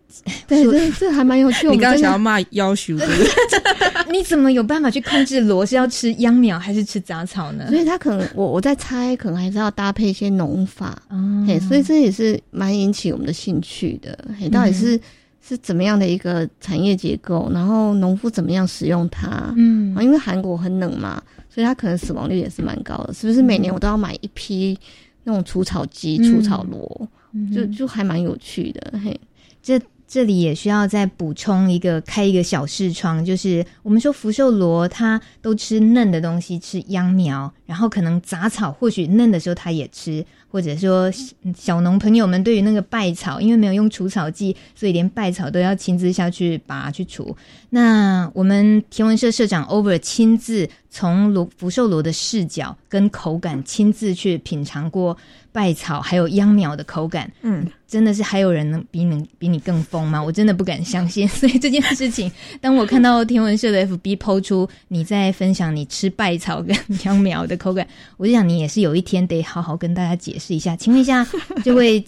[0.49, 1.69] 对，这这还蛮有趣。
[1.69, 4.11] 你刚刚想要骂夭寿，对不对？
[4.11, 7.67] 你怎么有办法去控制螺是要吃秧苗还是吃杂草呢？
[7.69, 11.01] 所以他可能，我我在猜，可能还是要搭配一些农法。
[11.11, 14.19] 嗯，嘿，所以这也是蛮引起我们的兴趣的。
[14.41, 15.01] 嘿，到底是、嗯、
[15.49, 17.51] 是怎么样的一个产业结构？
[17.55, 19.53] 然后农夫怎么样使用它？
[19.57, 23.15] 嗯，因为韩国很冷嘛，所以它可能死亡率也是蛮高的。
[23.15, 24.79] 是不是每年我都要买一批
[25.25, 27.09] 那种除草机、除草螺？
[27.33, 28.99] 嗯、就就还蛮有趣的。
[29.03, 29.19] 嘿，
[29.63, 29.81] 这。
[30.09, 40.25] 这里也需要再补充一个，开一个小视窗，就是我们说福寿螺它都吃嫩的东西，吃秧苗，然后可能杂草或许嫩的时候它也吃。
[40.51, 41.13] 或者说，
[41.55, 47.37] 小农朋友们对于那个败草，因为没有用除草剂，所以连败草都要亲自下去拔去除。
[47.69, 55.15] 那我们天文社社长 Over 亲自从福寿螺的视角跟口感，亲自去品尝过
[55.53, 57.31] 败草还有秧苗的口感。
[57.43, 60.23] 嗯，真的是还有人能比你比你更疯吗？
[60.23, 61.27] 我真的不敢相信。
[61.29, 62.31] 所以这件事情，
[62.61, 70.55] 当我看到天文社的 FB 抛出你在分享你吃败草跟秧苗的口感，我就想你也是有一天得好好跟大家解释。
[70.55, 71.27] 一下，请问一下，
[71.65, 72.05] 这位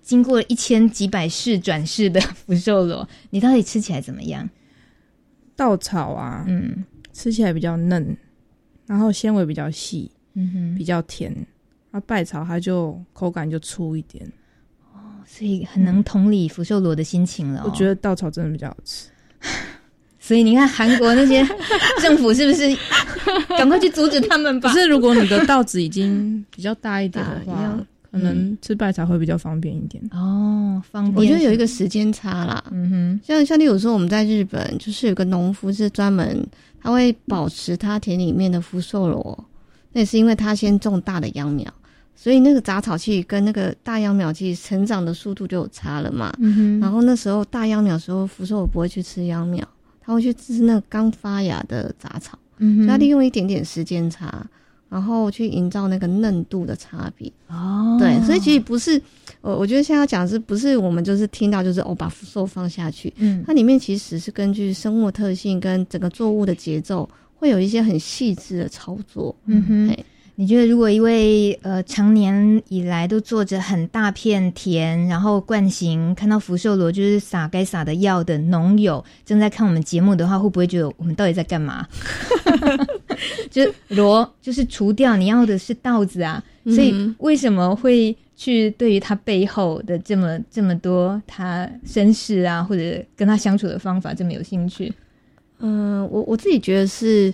[0.00, 4.48] 经过一千几百世转世的福寿螺，你到底吃起来怎么样？
[5.54, 8.16] 稻草啊，嗯，吃起来比较嫩，
[8.86, 11.34] 然后纤维比较细，嗯哼，比较甜。
[11.92, 14.26] 那败草它就口感就粗一点，
[14.92, 17.70] 哦，所以很能同理福寿螺的心情了，哦。
[17.70, 19.08] 我觉得稻草真的比较好吃，
[20.18, 21.46] 所以你看韩国那些
[22.02, 22.74] 政府是不是？
[23.56, 24.70] 赶快去阻止他们吧！
[24.72, 27.78] 可是如果你的稻子已经比较大一点的话，
[28.10, 30.82] 可能吃败草会比较方便一点哦。
[30.90, 32.62] 方便，我觉得有一个时间差啦。
[32.72, 36.44] 嗯哼，像像例如说我们在日本，就是有个农夫是专门
[36.80, 39.44] 他会保持他田里面的福寿螺，
[39.92, 41.72] 那也是因为他先种大的秧苗，
[42.14, 46.32] 所以那个杂草器跟那个大秧苗器成长的速度就有差了嘛。
[46.38, 49.66] 嗯，然后那时候大秧苗的时候，福寿我不会去吃秧苗，
[50.00, 52.38] 他会去吃那个刚发芽的杂草。
[52.58, 54.46] 嗯，所以他利用一点点时间差，
[54.88, 57.32] 然后去营造那个嫩度的差别。
[57.48, 59.02] 哦，对，所以其实不是，
[59.40, 69.34] 呃，我觉得现在要讲的是不是我们就是听到就是哦，把福寿放下去，嗯，它里面其实是根据生物特性跟整个作物的节奏，会有一些很细致的操作。
[69.46, 69.96] 嗯哼。
[70.36, 81.86] 你觉得，如果一位呃常年以来都做着很大片田，然后惯行看到福寿螺就是撒该撒的药的农友正在看我们节目的话，会不会觉得我们到底在干嘛？
[83.50, 94.90] 就是螺就是除掉，你要的是稻子啊，所以为什么会去对于他背后的这么这么多他身世啊，或者跟他相处的方法这么有兴趣？
[95.58, 97.32] 嗯，我我自己觉得是。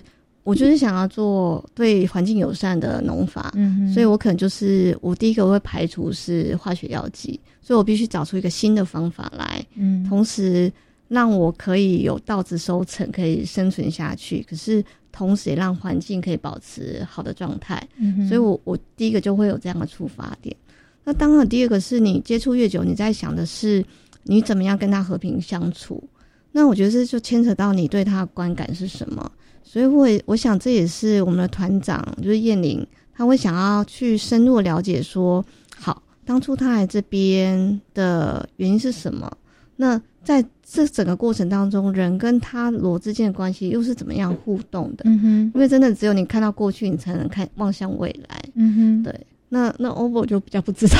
[0.49, 10.71] 我就是想要做对环境友善的农法，嗯，所以我可能就是我第一个会排除是化学药剂，所以我必须找出一个新的方法来，嗯，同时
[11.07, 20.55] 让我可以有稻子收成，可以生存下去，可是同时也让环境可以保持好的状态，嗯，所以我我第一个就会有这样的出发点。
[21.03, 23.85] 那当然，第二个是你接触越久，你在想的是
[24.23, 26.03] 你怎么样跟他和平相处。
[26.51, 29.31] 那我觉得这就牵扯到你对他的观感是什么。
[29.63, 35.43] 所以我，我我想这也是我们的团长，就是燕玲，他会想要去深入了解说，
[35.77, 39.31] 好，当初他来这边的原因是什么？
[39.75, 45.03] 那在这整个过程当中，人跟他罗之间的关系又是怎么样互动的？
[45.05, 48.43] 嗯哼，因为真的只有你看到过去，你才能看望向未来。
[48.55, 49.27] 嗯哼，对。
[49.47, 50.97] 那那 Over 就比较不知道，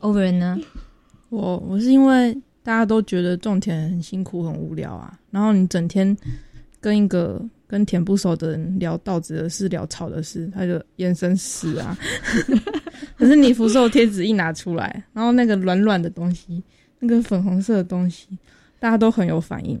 [0.00, 0.58] Over 呢？
[1.28, 2.32] 我我是因为
[2.62, 6.16] 大家都觉得种田很辛苦很无聊啊，然后你整天。
[6.80, 11.96] 跟一个跟田不熟的人聊稻子的事，聊草的事，他就眼神死啊。
[13.16, 16.62] 可是你福寿贴纸一拿出来，然后那个软软的东西，
[17.00, 18.26] 那个粉红色的东西，
[18.78, 19.78] 大家都很有反应，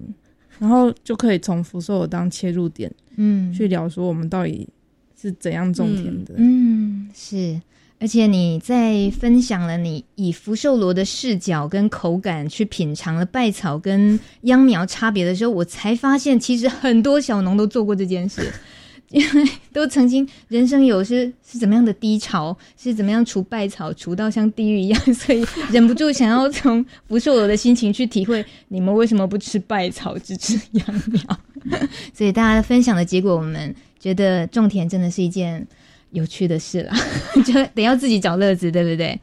[0.58, 4.68] 然后就可以从福寿当切入点，嗯，去聊说我们到底
[5.20, 7.60] 是怎样种田的，嗯，嗯，是。
[8.00, 18.52] 而且你在分享了你以福寿螺的视角跟口感去品尝了败草跟秧苗差别的时候，我才发现其实很多小农都做过这件事，
[19.10, 31.22] 因为 都曾经人生有是是怎么样的低潮，是怎么样除败草除到像地狱一样， 所以忍不住想要从福寿螺的心情去体会你们为什么不吃败草只吃秧苗，
[32.14, 35.66] 所以大家分享的结果，我们觉得种田真的是一件。
[36.10, 36.92] 有趣的事了，
[37.44, 39.18] 就得要自己找乐子，对不对？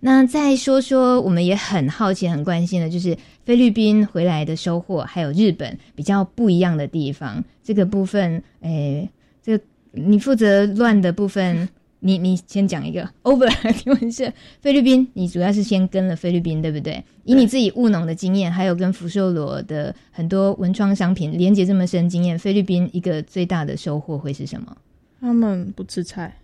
[0.00, 3.16] 那再说说，我们也很好奇、很关心的，就是
[3.46, 7.42] 菲律宾回来的收获，还有日本比较不一样的地方。
[7.62, 9.08] 这个部分，诶，
[9.42, 11.66] 这个你负责乱的部分，
[12.00, 14.30] 你你先讲一个 over 提问是
[14.60, 17.02] 菲律宾，你主要是先跟了菲律宾，对不对？
[17.24, 24.76] 以你自己务农的经验，还有跟福寿螺的很多文创商品连接这么深经验，菲律宾一个最大的收获会是什么？
[25.20, 26.34] 他们不吃菜。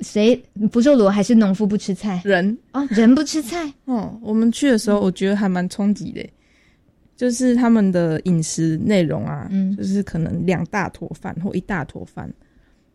[0.00, 0.42] 谁？
[0.70, 2.20] 福寿螺还是农夫不吃菜？
[2.24, 3.72] 人啊，人不吃菜。
[3.86, 6.24] 哦，我们去的时候，我觉得还蛮冲击的。
[7.16, 12.30] 就是他们的饮食内容啊，嗯，就是可能两大坨饭或一大坨饭，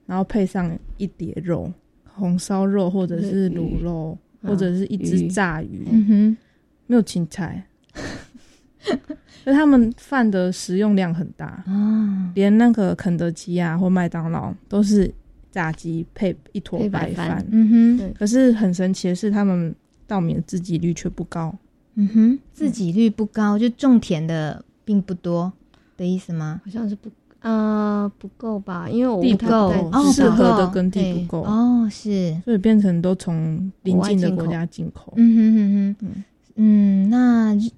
[0.05, 1.73] 然后配上一碟肉，
[2.05, 6.37] 红烧肉或者是卤肉，或者是一只炸鱼，嗯哼，
[6.85, 7.65] 没有青菜。
[9.43, 15.11] 所以他们饭的食用量很大啊，连那个肯德基啊或麦当劳都是
[15.51, 18.13] 炸鸡配一坨白饭，嗯哼。
[18.17, 19.75] 可是很神奇的是，他们
[20.07, 21.53] 稻米的自给率却不高。
[21.95, 25.51] 嗯哼，自给率不高，就种田的并不多
[25.97, 26.61] 的意思吗？
[26.63, 27.09] 好像是不
[27.41, 29.73] 呃不够吧，因为我地不够，
[30.13, 31.41] 适合的耕地不够。
[31.41, 35.11] 哦，是，所以变成都从邻近的国家进口。
[35.17, 36.23] 嗯哼哼哼，嗯，
[36.55, 37.69] 那日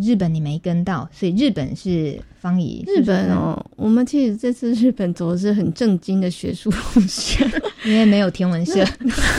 [0.00, 2.84] 日本你没跟到，所以日本是方怡。
[2.86, 7.50] 日本哦，我们其实这次日本走的是很正经的学术路线，
[7.84, 8.84] 因为没有天文社。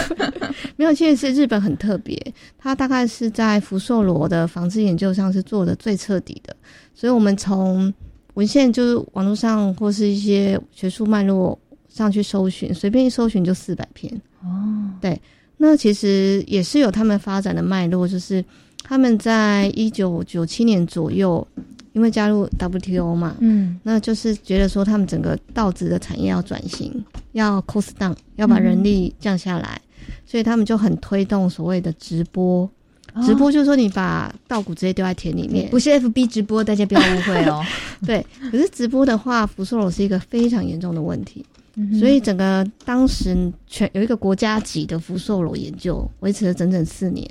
[0.76, 2.20] 没有，其实是日本很特别，
[2.58, 6.56] 它大概是在福寿螺的防治研究上是做的最彻底的，
[6.96, 7.94] 所以我们从
[8.34, 11.58] 文献就是网络上或是一些学术脉络
[11.90, 14.90] 上去搜寻，随便一搜寻就四百篇哦。
[15.00, 15.20] 对，
[15.58, 18.44] 那其实也是有他们发展的脉络，就是
[18.84, 21.48] 他们在一九九七年左右，
[21.94, 29.82] 因为加入 WTO 嘛，嗯，那就是觉得说他们整个稻子的产业要转型，要 cost down，要把人力降下来。
[29.86, 29.90] 嗯
[30.26, 32.70] 所以他们就很推动所谓的直播，
[33.14, 37.64] 哦、直播就是说你把稻谷直接丢在田里面，不是 FB 直播，大家不要误会哦。
[38.06, 47.30] 对，可是直播的话，福寿螺是一个非常严重的问题，嗯、所以整个当时全有一个国家级的福寿螺研究，维持了整整四年。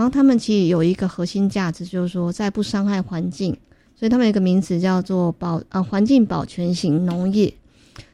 [0.00, 3.54] 然后他们其实有一个核心价值，就是说在不伤害环境，
[3.94, 7.52] 所以他们有一个名词叫做保啊环境保全型农业。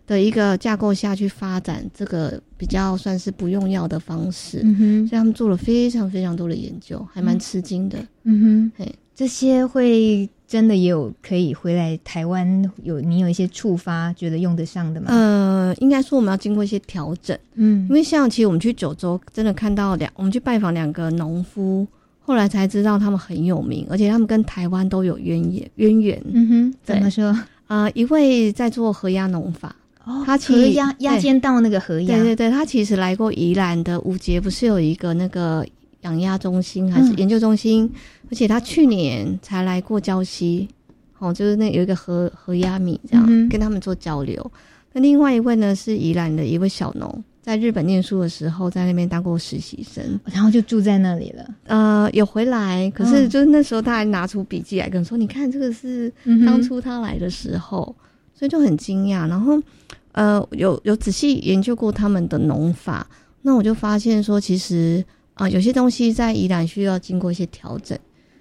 [0.04, 15.06] 的一个架构下去发展这个比较算是不用药的方式，嗯哼，所以他们做了非常非常多的研究，还蛮吃惊的，嗯哼，嘿，这些会真的也有可以回来台湾有你有一些触发觉得用得上的吗？
[15.08, 21.86] 呃，应该说我们要经过一些调整，嗯，因为像其实我们去九州真的看到两，我们去拜访两个农夫，
[22.20, 27.36] 后来才知道他们很有名，而且他们跟台湾都有渊源渊源，嗯哼，怎么说？
[27.68, 29.74] 呃，一位在做合鸭农法。
[30.04, 35.66] 哦，他其实鸭鸭间道那个合鸭，对对对，他其实来过宜兰的五节，不是有一个那个
[36.02, 37.84] 养鸭中心还是研究中心？
[37.84, 37.90] 嗯、
[38.30, 40.68] 而且他去年才来过礁溪，
[41.18, 44.50] 哦，就是那有一个合合鸭米这样、嗯、跟他们做交流。
[44.92, 51.54] 那另外一位呢是宜兰的一位小农，在日本念书的时候在那边当过实习生，然后就住在那里了。
[51.64, 56.12] 呃，有回来，可是就是那时候他还拿出笔记来跟我说：“嗯、你看这个是
[56.46, 57.94] 当初他来的时候。
[57.98, 58.02] 嗯”
[58.38, 59.58] 所以就很惊讶，然后，
[60.12, 63.08] 呃，有有仔细研究过他们的农法，
[63.40, 65.02] 那我就发现说，其实
[65.36, 67.96] 啊、有些东西在宜兰需要经过一些调整。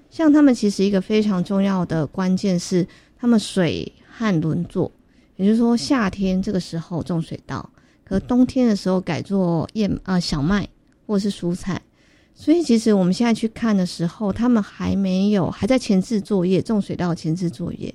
[0.10, 2.88] 像他们其实一个非常重要的关键是，
[3.20, 4.90] 他们水旱轮作，
[5.36, 7.70] 也就是说夏天这个时候种水稻，
[8.06, 10.66] 可冬天的时候改做燕啊、小麦
[11.06, 11.82] 或者是蔬菜。
[12.34, 17.94] 所以其实我们现在去看的时候，他们还没有还在前置作业，种水稻前置作业。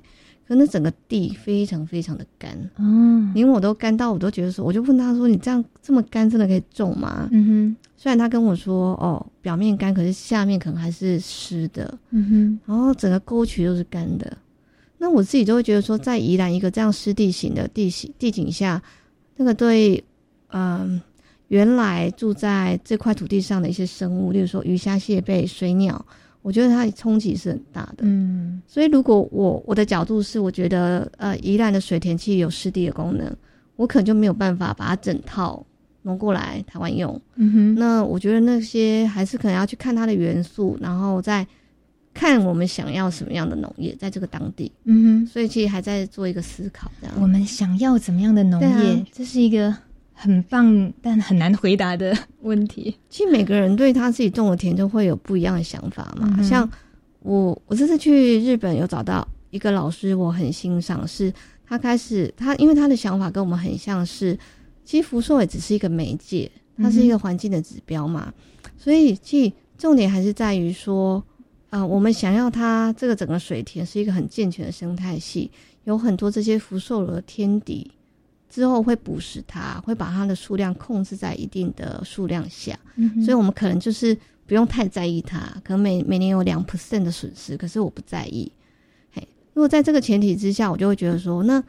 [0.51, 14.37] 可那整个地非常非常的干，嗯，连我都干到，我都觉得说，我就问他说：“你这样这么干，真的可以种吗？”嗯哼，虽然他跟我说：“哦，表面干，可是下面可能还是湿的。”嗯哼，然后整个沟渠都是干的。
[14.97, 18.83] 那我自己就会觉得说，在宜兰一个这样湿地形的地形地景下，
[19.37, 20.03] 那个对，
[20.49, 21.01] 嗯、呃，
[21.47, 26.05] 原来住在这块土地上的一些生物，例如说鱼虾蟹贝、水鸟。
[26.41, 33.31] 我觉得它的冲击是很大的，嗯，所以如果我我的角度是，我觉得呃，宜兰的水田其实有湿地的功能，
[33.75, 35.63] 我可能就没有办法把它整套
[36.01, 41.45] 挪过来台湾用，嗯哼，那我觉得那些还是可能要去看它的元素，然后再
[42.13, 47.15] 看我们想要什么样的农业在这个当地，嗯哼，所以其实还在做一个思考，这样。
[47.21, 49.73] 我们想要怎么样的农业，啊、这是一个。
[50.21, 52.95] 很棒，但很难回答的 问题。
[53.09, 56.31] 其实每个人对他自己种的田就会有不一样的想法嘛。
[56.37, 56.69] 嗯、像
[57.21, 61.33] 我，我这次去日本有找到一个老师，我很欣赏，是
[61.65, 64.37] 他开始他，因为他的想法跟我们很像是，
[64.85, 68.31] 其实福寿也只是一个媒介，它是一个环境的指标嘛。
[68.63, 71.23] 嗯、所以其实重点还是在于说，
[71.71, 75.49] 啊、呃，我们想要它这个整个水田是一个很健全的生态系，
[75.85, 77.89] 有很多这些福寿螺的天敌。
[78.51, 88.51] 之后会捕食它，会把它的数量控制在一定的数量下，嗯，所以我们可能就是不用太在意它，可能每每年有两 percent 的损失，可是我不在意。
[89.13, 91.63] 嘿，如果在这个前提之下，我就会觉得说，那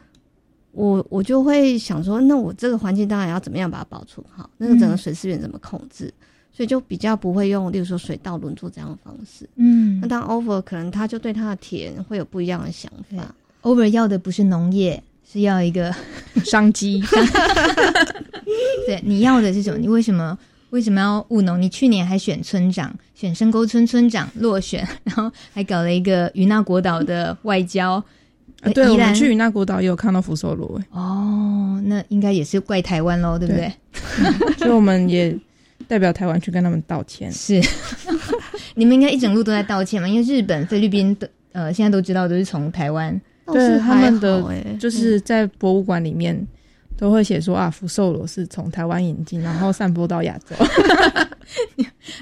[0.73, 9.49] 我我就会想说，那我这个环境当然要怎么样把它保存好，那个整个水资源怎么控制，嗯，所以就比较不会用，例如说水稻轮作这样的方式。
[9.55, 13.33] 嗯，那当 over 可能他就对他的田会有不一样的想法。
[13.63, 15.01] over 要的不是农业。
[15.31, 15.95] 是要一个
[16.45, 17.03] 商机，
[18.87, 19.79] 对，你要的是什么？
[19.79, 20.37] 你为什么
[20.71, 21.61] 为什么要务农？
[21.61, 28.03] 你去年还选村长，选深沟村村长落选，然后还搞了一个与那国岛的外交。
[28.63, 30.81] 啊、对，我们去与那国岛也有看到福寿螺。
[30.93, 33.73] 哦，那应该也是怪台湾喽，对不对？
[34.57, 35.37] 所以我们也
[35.89, 37.33] 代表台湾去跟他们道歉。
[37.33, 37.61] 是，
[38.77, 40.07] 你们应该一整路都在道歉嘛？
[40.07, 43.21] 因为日本、菲律宾的呃，现在都知道都是从台湾。
[43.53, 44.43] 对他们的，
[44.79, 46.47] 就是在博物馆里面
[46.97, 50.57] 都会写说啊，福寿螺是从台湾引进，然后散播到亚洲。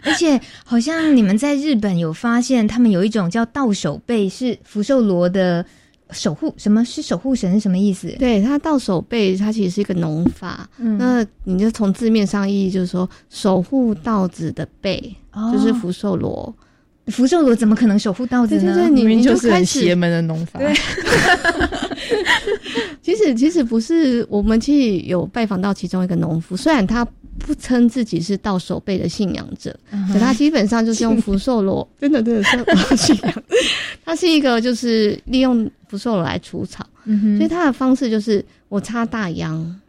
[0.03, 5.64] 而且好像你们在日本有发现，他们有一种叫稻手贝，是福寿螺的
[6.11, 6.53] 守护。
[6.57, 7.53] 什么是守护神？
[7.55, 8.09] 是什么意思？
[8.18, 10.68] 对，它稻手贝，它其实是一个农法。
[10.78, 16.53] 嗯，那你就从字面上意义，就是说守护稻子的贝，哦，就是福寿螺。
[17.07, 18.88] 福寿螺怎么可能守护稻子呢？
[18.88, 20.61] 你明明就是很邪门的农法。
[20.61, 20.72] 对，
[23.03, 27.05] 其实其实不是，我们其实有拜访到其中一个农夫，虽然他
[27.38, 33.42] 不称自己是稻守备的信仰者，嗯、可他基本上就是用福寿螺， 真的真的是信仰。
[34.05, 39.80] 他是一个就是利用福寿螺来除草，嗯，所以他的方式就是我插大秧。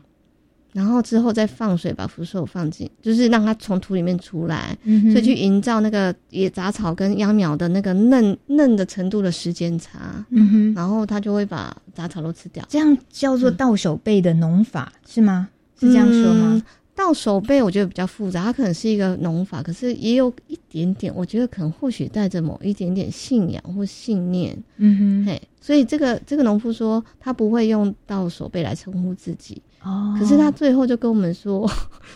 [0.73, 10.25] 然后之后再放水，把福寿放进，就是让它从土里面出来，嗯、所以去营造那个野杂草跟秧苗的那个嫩嫩的程度的时间差。
[10.29, 12.65] 嗯哼，然后它就会把杂草都吃掉。
[12.69, 15.49] 这样叫做倒手背的农法、嗯、是吗？
[15.77, 16.61] 是这样说吗？
[16.93, 24.55] 倒手背我觉得比较复杂，它可能是一个农法，可是也有一点点，我觉得可能或许带着某一点点信仰或信念。
[24.77, 29.61] 嗯哼，嘿，所以这个这个农夫说他不会用倒手背来称呼自己。
[29.83, 31.69] 哦，可是他最后就跟我们说，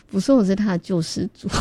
[0.07, 1.47] 福寿螺是他的救世主。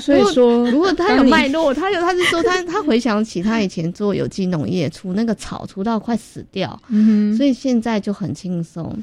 [0.00, 8.96] 所以说，如果他有脉络，他有他是说他 他回想起他以前做有机农业，除那个草除到快死掉，嗯哼，所以现在就很轻松。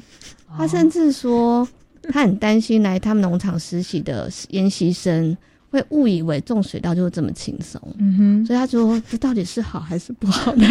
[0.56, 1.66] 他甚至说
[2.04, 5.36] 他很担心来他们农场实习的研习生
[5.68, 10.66] 会误以为种水稻就是这么轻松，嗯哼，所以他说这到底是好还是不好呢？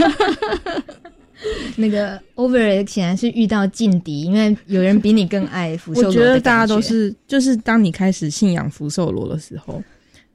[1.78, 6.10] 那个 Over 显然是遇到劲敌，因为有人比你更爱福寿螺。
[6.10, 9.82] 我觉得大家都是，就是当你开始信仰福寿螺的时候，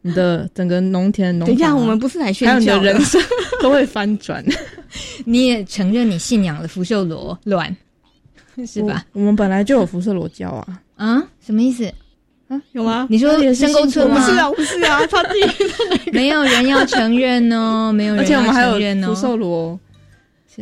[0.02, 3.20] 你的整个农田农、啊，等一下，我们不是来炫耀，还有你的人生
[3.60, 4.44] 都会翻转。
[5.24, 7.74] 你也承认你信仰了福寿螺卵，
[8.66, 9.20] 是吧我？
[9.20, 11.84] 我们本来就有福寿螺教啊啊，什么意思
[12.48, 12.60] 啊？
[12.72, 13.06] 有吗？
[13.10, 14.14] 你说深沟村吗？
[14.16, 15.40] 不是啊，不是啊，他弟、
[15.90, 18.62] 那个、没有人要承认哦，没有人要承认哦，而且我们还
[19.06, 19.78] 有福寿螺。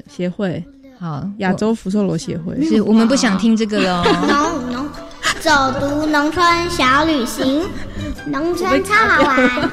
[0.08, 0.64] 协会
[0.98, 4.02] 好，亚洲福寿螺协会是我们不想听这个了。
[4.04, 4.88] 农农
[5.40, 7.62] 走读农村小旅行，
[8.26, 9.70] 农村超好玩。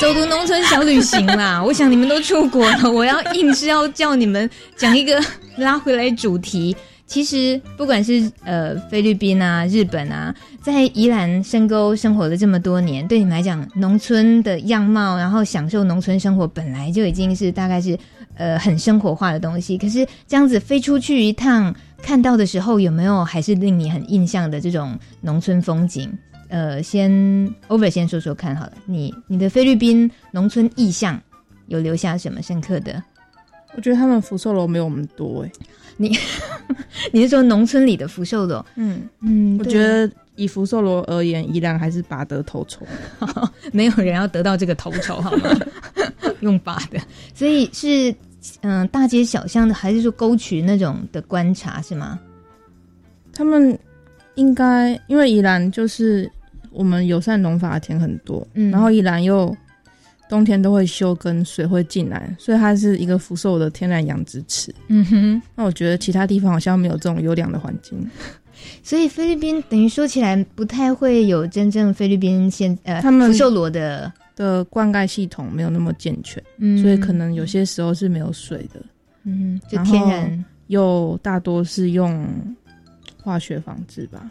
[0.00, 1.62] 走读农村小旅行啦！
[1.64, 5.22] 我想你们都出国了，我要硬是要叫你们讲一个
[5.58, 6.74] 拉回来主题。
[7.06, 17.96] 其实不管是呃菲律宾啊、日本啊，在宜兰深沟生活了这么多年，对你们来讲，农村的样貌，然后享受农村生活，本来就已经是大概是。
[18.36, 26.10] 呃，很生活化的东西，可是这样子飞出去一趟，看到的时候有没有还是令你很印象的这种农村风景？
[26.48, 27.10] 呃，先
[27.68, 31.20] Over 先说说看好了，你你的菲律宾农村意象
[31.66, 33.02] 有留下什么深刻的？
[33.76, 35.52] 我觉得他们福寿楼没有我们多哎、欸，
[35.96, 36.16] 你
[37.12, 38.64] 你是说农村里的福寿楼？
[38.76, 42.86] 嗯嗯，我觉得以福寿螺而言，宜兰还是拔得头筹，
[43.72, 45.50] 没有人要得到这个头筹好吗？
[46.40, 46.98] 用拔的，
[47.34, 48.10] 所以是
[48.60, 52.18] 嗯、呃，大街小巷的，还是说沟渠那种的观察是吗？
[53.32, 53.78] 他们
[54.34, 56.30] 应该因为宜兰就是
[56.70, 59.56] 我们友善农法的田很多，嗯，然后宜兰又
[60.28, 64.74] 冬天都会休耕，水会进来，所以它是一个福寿的天然养殖池。
[64.88, 67.98] 嗯哼，那我觉得其他地方好像没有这种优良的环境，
[68.82, 74.12] 所以菲律宾等于说起来不太会有真正菲律宾现呃他们福寿螺的。
[74.36, 78.82] 的灌溉系统没有那么健全，嗯，所以可能有些时候是没有水的，
[79.22, 82.26] 嗯，就天然，又大多是用
[83.22, 84.28] 化学防治吧。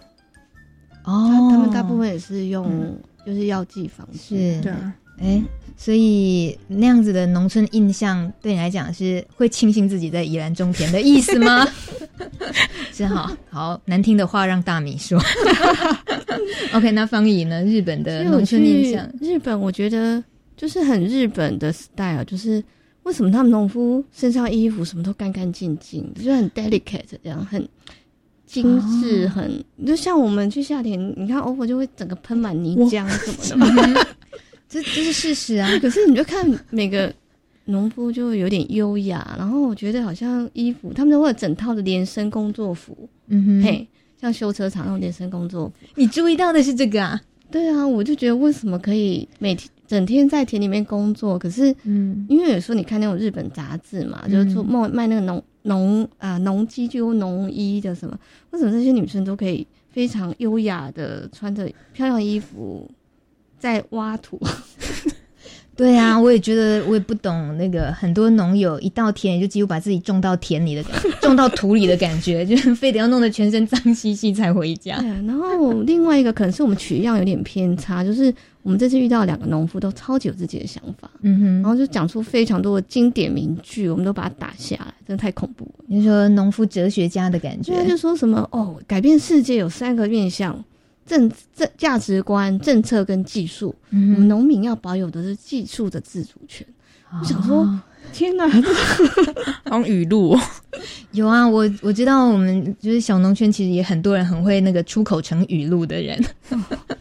[1.05, 2.93] 哦，他们大部分也是用
[3.25, 5.43] 就是药剂防治，是，对啊，哎、欸，
[5.83, 11.67] 所以那样子的农村印象对你来讲是会庆幸自己在宜兰种田的意思吗？
[12.93, 15.21] 是好好难听的话让大米说。
[16.71, 17.61] OK，那方怡呢？
[17.65, 20.23] 日本的农村印象，日本我觉得
[20.55, 22.63] 就是很日本的 style，就是
[23.03, 27.67] 为什么他们农夫身上衣服什么都干干净净，就很 delicate 这样，很
[28.45, 33.05] 精致，很、哦、就像我们去夏天，你看 OPPO 就会整个喷满泥浆
[33.41, 33.99] 什么的嘛，
[34.73, 35.69] 这这是事实啊。
[35.79, 37.13] 可是你就看每个
[37.65, 43.87] 农夫就会有点优雅，然后我觉得好像衣服他们都会有整套的连身工作服，嗯哼，嘿。
[44.19, 47.21] 像修车厂那种连身工作服，你注意到的是这个啊？
[47.51, 51.37] 对啊，我就觉得为什么可以每天整天在田里面工作？
[51.37, 58.17] 可是，嗯，因为有时候你看那种日本杂志嘛，嗯、就是做卖卖那个农农啊农机就农衣的什么，
[58.51, 62.89] 为什么这些女生都可以非常优雅的穿着漂亮衣服
[63.63, 64.37] 在挖土？
[65.73, 74.99] 对啊，我也觉得，我也不懂那个很多农友一到田就几乎把自己种到田里的感觉， 种到土里的感觉， 就是非得要弄得全身脏兮兮才回家。
[74.99, 78.31] 对啊，然后另外一个可能是我们取样有点偏差，就是
[78.63, 85.85] 我们这次遇到两个农夫都超级有自己的想法，嗯哼，然后就讲出非常多的经典名句，我们都把它打下来，真的太恐怖了。
[85.87, 90.63] 你说农夫哲学家的感觉，他就说什么哦，改变世界有三个面向。
[91.05, 96.65] 政政价值观、政策跟技术，嗯、我们农民要保有的是技术的自主权。
[97.11, 97.81] 哦、我想说，
[98.11, 98.45] 天哪，
[99.63, 100.37] 当语录
[101.11, 106.19] 有啊，我我知道，我们就是小农圈，其实也很多人很会那个出口成语录的人，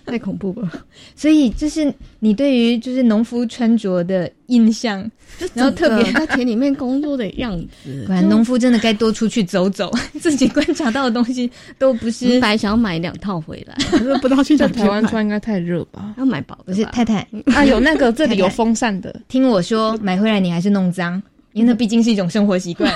[0.07, 0.70] 太恐怖了。
[1.16, 5.11] 所以，就是你对于就是农夫穿着的印象，
[5.55, 12.29] 然后特别在田里面工作的样子， 果然农夫真的该多出去走走，自己观察到的东西都不是。
[12.41, 16.14] 本来想要买两套回来，可是不知道去在台湾穿应该太热吧？
[16.18, 16.73] 要买薄的。
[16.73, 19.14] 不是太太啊，有那个这里有风扇的。
[19.29, 22.93] 听我说，买回来你还是弄脏，因为那毕竟是一种生活习惯。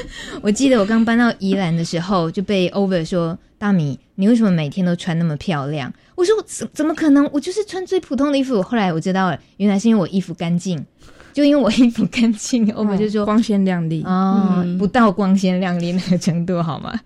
[0.42, 7.28] 我记得我刚搬到宜兰的时候，就被 Over 说：“大米，你为什么每天都穿那么漂亮？”我说：“怎怎么可能？
[7.32, 10.84] 我就是穿最普通的衣服。”后来我知道了，原来是因为我衣服干净。
[11.36, 16.98] 就因为我衣服干净，我们就说光鲜亮丽哦，不到光鲜亮丽那个程度好吗？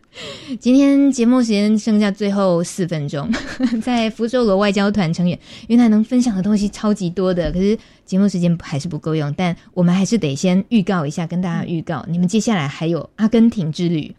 [0.61, 3.29] 今天节目时间剩下最后四分钟，
[3.83, 14.15] 在福州的外交团成员原来能分享的东西超级多的，可是节目时间还是不够用，但我们还是得先预告一下，跟大家预告，你们接下来还有阿根廷之旅。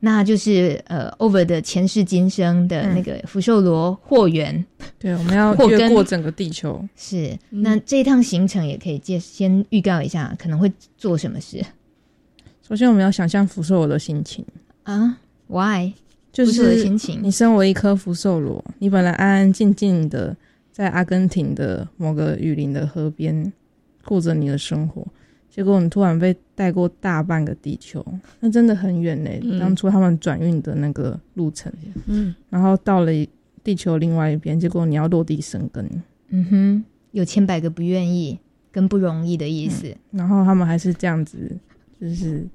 [0.00, 6.86] 那就是呃，over 的前世今生的那个福寿螺货源，嗯，对，我们要 越过整个地球。
[6.94, 11.64] 是，嗯、那这一趟行程也可以介先预告一下，可能会做什么事。
[12.66, 14.44] 首先，我们要想象福寿螺的心情
[14.82, 15.92] 啊，Why？
[16.32, 17.20] 就是心情。
[17.22, 20.36] 你身为一颗福寿螺，你本来安安静静的
[20.70, 23.50] 在阿根廷的某个雨林的河边
[24.04, 25.06] 过着你的生活。
[25.56, 28.04] 结果你突然被带过大半个地球，
[28.40, 29.40] 那真的很远嘞。
[29.42, 31.72] 嗯、当初他们转运的那个路程，
[32.04, 33.10] 嗯，然后到了
[33.64, 35.88] 地球另外一边，结果你要落地生根，
[36.28, 38.38] 嗯哼，有千百个不愿意
[38.70, 39.86] 跟不容易的意思。
[39.86, 41.50] 嗯、然后他们还是这样子，
[41.98, 42.46] 就是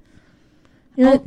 [0.93, 1.19] 因为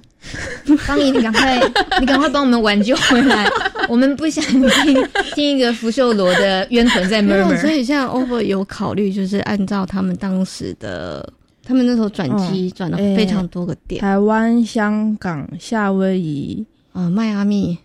[0.78, 1.60] 芳宜，你赶快，
[1.98, 3.48] 你赶快帮我们挽救回来，
[3.88, 7.56] 我们不想听听一个福寿螺的冤魂在 murmur。
[7.60, 11.32] 所以现在 over 有考虑，就是按照他们当时的。
[11.64, 17.78] 他们那时候转机转了非常多个点，台湾、香港、夏威夷、啊、呃、迈阿密，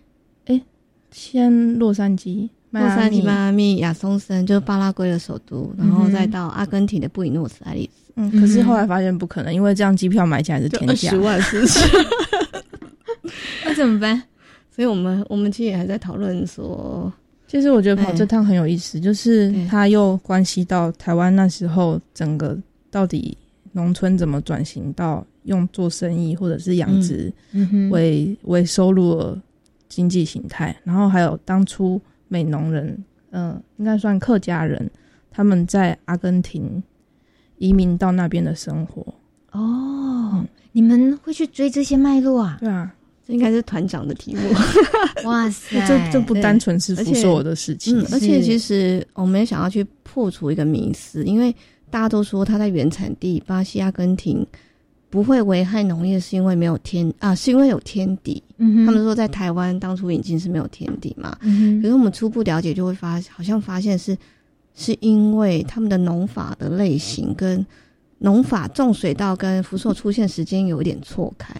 [0.44, 0.62] 哎、欸，
[1.10, 8.12] 先洛杉矶、洛杉矶、迈阿密、亚松森，就是巴拉圭的首都，然后再到阿根廷的布宜诺斯艾利斯。
[8.16, 11.80] 嗯，可是后来发现不可能，因为这样机票买起来是天价，十万是不是？
[13.64, 14.22] 那怎么办？
[14.74, 17.10] 所以我们我们其实也还在讨论说，
[17.46, 22.58] 其实我觉得跑这趟很有意思，欸、就是它又关系到台湾那时候整个
[22.90, 23.36] 到底。
[23.72, 27.32] 农村怎么转型到用做生意或者是养殖
[27.90, 29.40] 为、嗯、为收入的
[29.88, 30.76] 经济形态？
[30.82, 32.86] 然后还有当初美农人，
[33.30, 34.90] 嗯、呃，应该算客家人，
[35.30, 36.82] 他们在阿根廷
[37.58, 39.02] 移民到那边的生活。
[39.52, 42.56] 哦，嗯、你们会去追这些脉络啊？
[42.60, 42.92] 对啊，
[43.26, 44.40] 这应该是团长的题目。
[45.24, 51.54] 哇塞，这这不单纯是福寿螺的事情，而且，嗯、而且其实我们也想要去破除一个迷思，因为。
[51.90, 54.46] 大家都说它在原产地巴西、阿根廷
[55.08, 58.42] 不会危害农业，是因为没有天啊，是因为有天敌。
[58.58, 61.36] 嗯哼，他们说在台湾当初引进是没有天敌嘛。
[61.40, 64.16] 嗯哼，可是我们初步了解就会发，好像发现是
[64.74, 67.66] 是因为他们的农法的类型跟
[68.18, 71.54] 农法种水稻跟福寿出现时间有一点错开。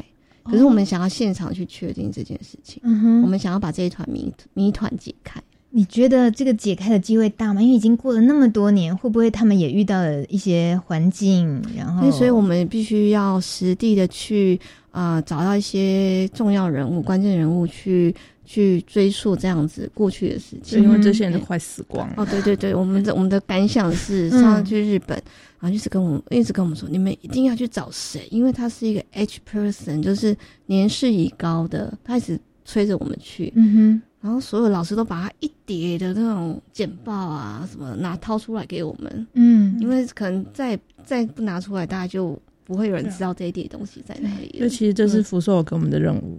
[0.45, 2.81] 可是我们想要现场去确定这件事情。
[3.23, 5.41] 我们想要把这一团谜谜团解开。
[5.73, 7.63] 你觉得这个解开的机会大吗？
[7.63, 11.63] 因为已经过了那么多年，会不会他们也遇到了一些环境？
[11.77, 14.59] 然后，所以我们必须要实地的去
[14.91, 18.13] 啊、呃，找到一些重要人物、关键人物去
[18.45, 22.15] 去追溯这样子过去的事情，因为这些人都快死光了。
[22.17, 25.17] 哦，对对对，我们的我们的感想是上次去日本，
[25.61, 32.37] 然后一直跟我们一直跟我们说，你们一定要去找谁，因为他是一个 H person，就是年事已高的，他一直
[32.71, 33.53] 催着我们去。
[33.57, 34.03] 嗯哼。
[34.23, 44.57] 然后所有老师都把他一叠的那种简报啊什么拿掏出来给我们，嗯，因为可能再再不拿出来，大家就不会有人知道这一叠东西在哪里。
[44.61, 46.39] 那其实这是福寿给我们的任务。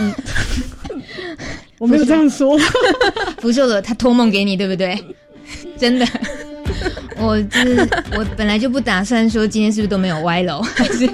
[0.00, 0.14] 嗯，
[1.78, 2.58] 我没有这样说，
[3.40, 4.98] 福寿的他托梦给你，对不对？
[5.76, 6.06] 真的，
[7.18, 11.06] 我就是我本来就不打算说今天是不是都没有歪楼，还是。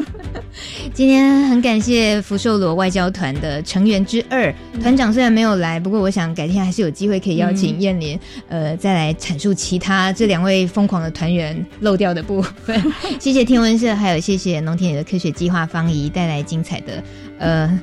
[0.94, 12.80] 今天很感谢福寿螺外交团的成员之二团长虽然没有来，不过我想改天还是有机会可以邀请燕玲，嗯、呃，再来阐述其他这两位疯狂的团员漏掉的部分。
[13.18, 17.02] 谢谢天文社，还有谢谢农田里的科学计划方怡带来精彩的
[17.38, 17.80] 呃。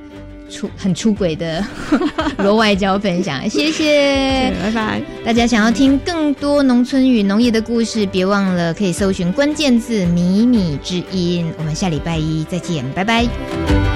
[0.52, 1.66] 出很出轨的
[2.40, 5.02] 罗外交分享，谢谢， 拜拜。
[5.26, 11.52] 大家想要听更多农村与农业的故事，别忘了可以搜寻关键字“迷你之音”。
[11.58, 13.91] 我们下礼拜一再见，拜拜。